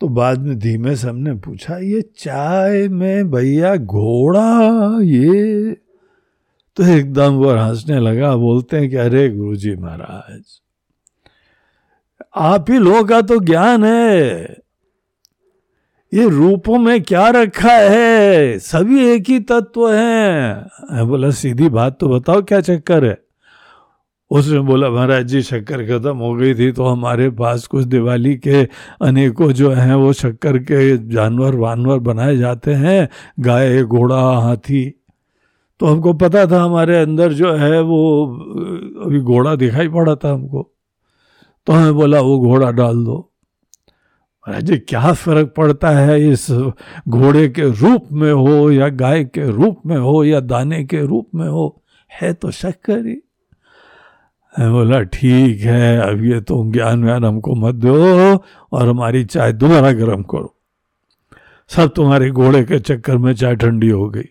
तो 0.00 0.08
बाद 0.08 0.38
में 0.38 0.58
धीमे 0.58 0.94
से 0.96 1.08
हमने 1.08 1.34
पूछा, 1.34 1.76
ये 1.76 2.00
चाय 2.18 2.88
में 2.88 3.30
भैया 3.30 3.76
घोड़ा 3.76 4.98
ये 5.02 5.76
तो 6.78 6.84
एकदम 6.86 7.34
वो 7.34 7.50
हंसने 7.50 7.98
लगा, 8.00 8.34
बोलते 8.36 8.76
हैं 8.76 8.88
कि, 8.90 8.96
अरे 8.96 9.28
गुरु 9.28 9.56
जी 9.56 9.74
महाराज, 9.76 10.42
आप 12.36 12.70
ही 12.70 12.78
लोगों 12.78 13.04
का 13.04 13.20
तो 13.20 13.38
ज्ञान 13.40 13.84
है। 13.84 14.56
ये 16.12 16.28
रूपों 16.28 16.78
में 16.78 17.02
क्या 17.02 17.28
रखा 17.28 17.72
है? 17.72 18.58
सभी 18.58 19.04
एक 19.04 19.28
ही 19.28 19.38
तत्व 19.40 19.90
हैं। 19.92 21.06
बोला, 21.08 21.30
सीधी 21.30 21.68
बात 21.68 21.98
तो 22.00 22.08
बताओ, 22.08 22.42
क्या 22.42 22.60
चक्कर 22.60 23.04
है? 23.04 23.16
उसने 24.30 24.60
बोला, 24.60 24.90
महाराज 24.90 25.26
जी, 25.26 25.42
शक्कर 25.42 25.82
खत्म 25.86 26.16
हो 26.16 26.34
गई 26.34 26.54
थी 26.54 26.70
तो 26.72 26.84
हमारे 26.84 27.28
पास 27.30 27.66
कुछ 27.66 27.84
दिवाली 27.84 28.36
के 28.36 28.62
अनेकों 29.02 29.50
जो 29.52 29.70
हैं, 29.70 29.94
वो 29.94 30.12
शक्कर 30.12 30.58
के 30.58 30.96
जानवर 31.08 31.54
वानवर 31.56 31.98
बनाए 31.98 32.36
जाते 32.36 32.74
हैं। 32.74 33.08
गाय, 33.40 33.82
घोड़ा, 33.82 34.22
हाथी 34.40 34.84
तो 35.80 35.86
हमको 35.86 36.12
पता 36.12 36.46
था 36.46 36.62
हमारे 36.62 36.98
अंदर 36.98 37.32
जो 37.32 37.52
है 37.54 37.80
वो 37.80 38.00
अभी 39.04 39.20
घोड़ा 39.20 39.54
दिखाई 39.56 39.88
पड़ा 39.88 40.14
था 40.14 40.32
हमको। 40.32 40.62
तो 41.66 41.72
हमें 41.72 41.94
बोला, 41.94 42.20
वो 42.20 42.38
घोड़ा 42.40 42.70
डाल 42.70 43.04
दो। 43.04 43.24
जी, 44.44 44.76
क्या 44.78 45.12
फ़र्क 45.12 45.52
पड़ता 45.56 45.88
है 45.90 46.28
इस 46.30 46.50
घोड़े 47.08 47.48
के 47.48 47.68
रूप 47.70 48.08
में 48.12 48.32
हो 48.32 48.70
या 48.70 48.88
गाय 48.88 49.24
के 49.24 49.50
रूप 49.50 49.80
में 49.86 49.96
हो 49.96 50.22
या 50.24 50.40
दाने 50.40 50.84
के 50.84 51.00
रूप 51.06 51.28
में 51.34 51.48
हो? 51.48 51.82
है 52.10 52.32
तो 52.32 52.50
शक्कर 52.50 53.06
ही 53.06 53.14
बोला, 54.54 55.00
ठीक 55.02 55.60
है, 55.60 55.98
अब 56.00 56.24
ये 56.24 56.40
तो 56.40 56.64
ज्ञान 56.72 57.04
व्यान 57.04 57.24
हमको 57.24 57.54
मत 57.54 57.74
दो 57.74 57.94
और 58.72 58.88
हमारी 58.88 59.24
चाय 59.24 59.52
दोबारा 59.52 59.92
गर्म 59.92 60.22
करो। 60.22 60.54
सब 61.70 61.92
तुम्हारे 61.96 62.30
घोड़े 62.30 62.62
के 62.64 62.78
चक्कर 62.78 63.16
में 63.16 63.32
चाय 63.34 63.56
ठंडी 63.56 63.88
हो 63.88 64.08
गई। 64.08 64.28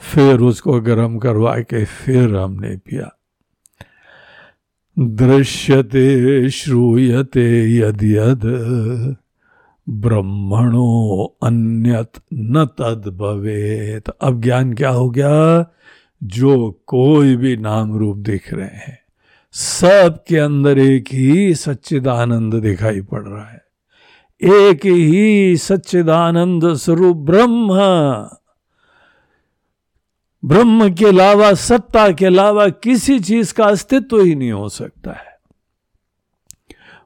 फिर 0.00 0.40
उसको 0.40 0.80
गर्म 0.80 1.18
करवा 1.18 1.58
के 1.58 1.84
फिर 1.84 2.36
हमने 2.36 2.76
पिया। 2.76 3.18
दृश्यते 4.98 6.50
श्रूयते 6.50 7.76
यद 7.76 8.02
यद 8.02 8.42
ब्रह्मणो 9.88 11.24
अन्यत 11.42 12.12
न 12.34 12.64
तद 12.64 13.16
भवेत। 13.20 14.08
अब 14.08 14.40
ज्ञान 14.40 14.74
क्या 14.74 14.90
हो 14.90 15.10
गया? 15.10 15.66
जो 16.24 16.80
कोई 16.86 17.36
भी 17.36 17.56
नाम 17.56 17.96
रूप 17.96 18.16
दिख 18.16 18.54
रहे 18.54 18.66
हैं, 18.66 18.98
सब 19.52 20.24
के 20.28 20.36
अंदर 20.36 20.78
एक 20.78 21.04
ही 21.12 21.54
सच्चिदानंद 21.54 22.54
दिखाई 22.54 23.00
पड़ 23.00 23.22
रहा 23.22 23.46
है। 23.46 23.62
एक 24.44 24.86
ही 24.86 25.56
सच्चिदानंद 25.56 26.74
स्वरूप 26.74 27.16
ब्रह्म। 27.16 27.68
ब्रह्म 30.44 30.94
के 30.94 31.06
अलावा 31.06 31.54
सत्ता 31.54 32.10
के 32.12 32.26
अलावा 32.26 32.68
किसी 32.68 33.20
चीज़ 33.20 33.54
का 33.54 33.64
अस्तित्व 33.64 34.20
ही 34.20 34.34
नहीं 34.34 34.52
हो 34.52 34.68
सकता 34.68 35.12
है। 35.12 35.30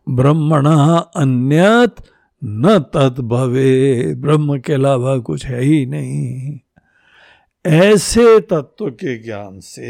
ब्रह्मण 0.09 0.67
अन्यत 1.17 1.95
न 2.45 2.79
तत् 2.79 3.21
भवे 3.21 4.15
ब्रह्म 4.15 4.59
के 4.59 4.73
अलावा 4.73 5.19
कुछ 5.19 5.47
है 5.47 5.63
ही 5.63 5.87
नहीं। 5.87 6.59
ऐसे 7.67 8.41
तत्व 8.41 8.91
के 8.91 9.19
ज्ञान 9.19 9.61
से 9.61 9.87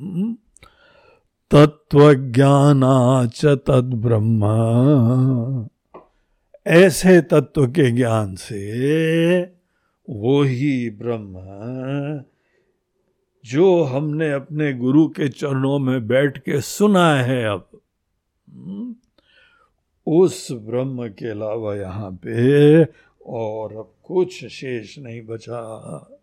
हम्म, 0.00 0.36
तत्व 1.50 2.14
ज्ञानाच 2.14 3.44
तद 3.44 3.90
ब्रह्म 3.94 4.44
ऐसे 6.66 7.20
तत्व 7.20 7.66
के 7.66 7.90
ज्ञान 7.90 8.34
से 8.34 8.62
वो 10.10 10.42
ही 10.42 10.90
ब्रह्म 10.90 11.34
जो 13.44 13.82
हमने 13.82 14.32
अपने 14.32 14.72
गुरु 14.72 15.08
के 15.08 15.28
चरणों 15.28 15.78
में 15.78 16.06
बैठ 16.06 16.38
के 16.38 16.60
सुना 16.60 17.14
है 17.14 17.44
अब। 17.44 17.68
हम्म, 18.50 18.94
उस 20.06 20.52
ब्रह्म 20.52 21.08
के 21.08 21.30
अलावा 21.30 21.76
यहाँ 21.76 22.10
पे 22.10 22.84
और 23.26 23.72
अब 23.72 23.92
कुछ 24.02 24.46
शेष 24.46 24.98
नहीं 24.98 25.22
बचा। 25.22 26.18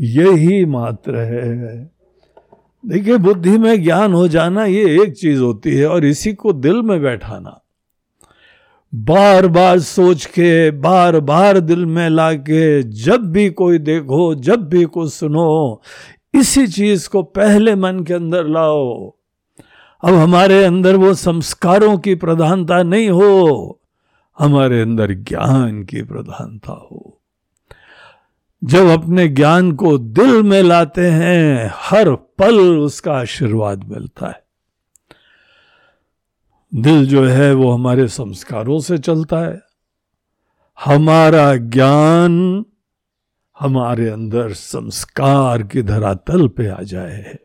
यही 0.00 0.64
मात्र 0.64 1.16
है। 1.16 1.90
देखिए 2.86 3.16
बुद्धि 3.16 3.58
में 3.58 3.82
ज्ञान 3.82 4.12
हो 4.12 4.28
जाना 4.28 4.64
ये 4.64 5.02
एक 5.02 5.16
चीज़ 5.16 5.40
होती 5.40 5.74
है 5.74 5.86
और 5.86 6.04
इसी 6.04 6.34
को 6.34 6.52
दिल 6.52 6.82
में 6.82 7.02
बैठाना। 7.02 7.62
बार 8.94 9.46
बार 9.46 9.78
सोच 9.78 10.24
के 10.24 10.70
बार 10.70 11.20
बार 11.20 11.60
दिल 11.60 11.86
में 11.86 12.08
लाके, 12.10 12.82
जब 12.82 13.16
भी 13.16 13.50
कोई 13.50 13.78
देखो, 13.78 14.34
जब 14.34 14.68
भी 14.68 14.84
कुछ 14.84 15.12
सुनो, 15.12 15.82
इसी 16.34 16.66
चीज़ 16.66 17.08
को 17.08 17.22
पहले 17.22 17.74
मन 17.74 18.00
के 18.00 18.14
अंदर 18.14 18.46
लाओ। 18.46 19.12
अब 20.04 20.14
हमारे 20.14 20.64
अंदर 20.64 20.96
वो 20.96 21.14
संस्कारों 21.14 21.98
की 21.98 22.14
प्रधानता 22.14 22.82
नहीं 22.82 23.08
हो, 23.08 23.80
हमारे 24.38 24.80
अंदर 24.80 25.14
ज्ञान 25.14 25.84
की 25.84 26.02
प्रधानता 26.02 26.72
हो। 26.72 27.18
जब 28.64 28.86
अपने 28.86 29.28
ज्ञान 29.28 29.72
को 29.72 29.98
दिल 29.98 30.42
में 30.42 30.62
लाते 30.62 31.06
हैं, 31.06 31.70
हर 31.74 32.10
पल 32.10 32.60
उसका 32.60 33.12
आशीर्वाद 33.12 33.84
मिलता 33.84 34.26
है। 34.26 34.45
दिल 36.76 37.06
जो 37.06 37.24
है 37.24 37.54
वो 37.54 37.70
हमारे 37.70 38.08
संस्कारों 38.08 38.80
से 38.80 38.98
चलता 38.98 39.38
है। 39.38 39.60
हमारा 40.84 41.56
ज्ञान 41.56 42.64
हमारे 43.60 44.08
अंदर 44.08 44.52
संस्कार 44.52 45.62
की 45.62 45.82
धरातल 45.82 46.48
पे 46.48 46.68
आ 46.68 46.82
जाए 46.82 47.38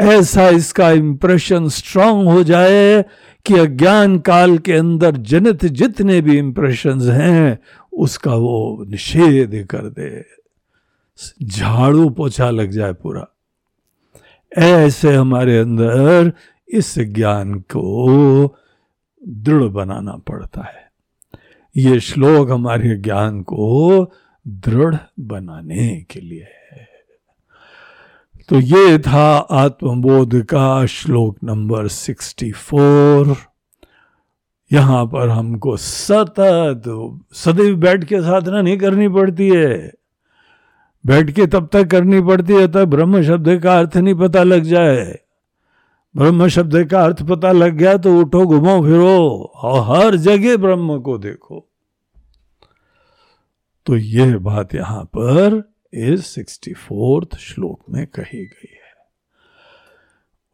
ऐसा 0.00 0.48
इसका 0.48 0.90
इंप्रेशन 0.90 1.68
स्ट्रांग 1.68 2.28
हो 2.28 2.44
जाए 2.44 3.04
कि 3.44 3.54
अज्ञान 3.54 4.18
काल 4.18 4.58
के 4.58 4.72
अंदर 4.72 5.16
जनित 5.16 5.64
जितने 5.64 6.20
भी 6.20 6.38
इंप्रेशंस 6.38 7.02
हैं, 7.02 7.58
उसका 7.92 8.34
वो 8.34 8.84
निषेध 8.88 9.66
कर 9.70 9.78
दे। 9.78 10.24
झाड़ू 11.42 12.10
पोछा 12.10 12.50
लग 12.50 12.70
जाए 12.70 12.92
पूरा। 12.92 13.26
ऐसे 14.58 15.14
हमारे 15.14 15.58
अंदर 15.58 16.32
इस 16.72 16.98
ज्ञान 16.98 17.54
को 17.54 18.56
दृढ़ 19.28 19.62
बनाना 19.62 20.12
पड़ता 20.12 20.60
है। 20.60 20.92
ये 21.76 22.00
श्लोक 22.00 22.50
हमारे 22.50 22.96
ज्ञान 22.96 23.42
को 23.42 24.12
दृढ़ 24.48 24.96
बनाने 25.20 26.06
के 26.10 26.20
लिए 26.20 26.46
है। 26.72 26.88
तो 28.48 28.60
ये 28.60 28.98
था 28.98 29.36
आत्मबोध 29.36 30.42
का 30.42 30.86
श्लोक 30.86 31.36
नंबर 31.44 31.88
सिक्सटी 31.88 32.52
फोर। 32.52 33.36
यहाँ 34.72 35.06
पर 35.06 35.28
हमको 35.28 35.76
सतत, 35.76 36.82
सदैव 37.32 37.76
बैठ 37.76 38.04
के 38.04 38.20
साधना 38.20 38.62
नहीं 38.62 38.78
करनी 38.78 39.08
पड़ती 39.08 39.48
है। 39.48 39.92
बैठ 41.06 41.30
के 41.30 41.46
तब 41.46 41.68
तक 41.72 41.90
करनी 41.90 42.20
पड़ती 42.20 42.52
है, 42.52 42.68
तब 42.68 42.84
ब्रह्म 42.84 43.22
शब्द 43.22 43.60
का 43.62 43.78
अर्थ 43.78 43.96
नहीं 43.96 44.14
पता 44.14 44.42
लग 44.42 44.62
जाए। 44.62 45.18
ब्रह्म 46.16 46.48
शब्द 46.48 46.84
का 46.84 47.04
अर्थ 47.04 47.22
पता 47.22 47.52
लग 47.52 47.74
गया 47.74 47.96
तो 47.96 48.20
उठो, 48.20 48.46
घुमो, 48.46 48.82
फिरो 48.82 49.52
और 49.62 49.80
हर 49.82 50.16
जगह 50.16 50.56
ब्रह्म 50.56 51.00
को 51.00 51.18
देखो। 51.18 51.68
तो 53.86 53.96
यह 53.96 54.38
बात 54.38 54.74
यहाँ 54.74 55.04
पर 55.04 55.72
इस 55.94 56.26
सिक्सटी 56.26 56.72
फोर्थ 56.72 57.36
श्लोक 57.36 57.80
में 57.90 58.06
कही 58.06 58.44
गई 58.44 58.70
है। 58.70 58.88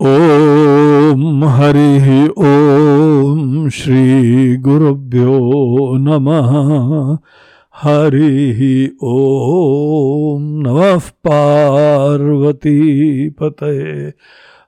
ओम 0.00 1.44
हरि 1.44 2.28
ओम 2.38 3.68
श्री 3.68 4.56
गुरुभ्यो 4.56 5.96
नमः। 5.96 7.18
हरि 7.74 8.96
ओम 9.02 10.42
नमः 10.42 10.98
पार्वती 10.98 12.78
पते 13.30 14.10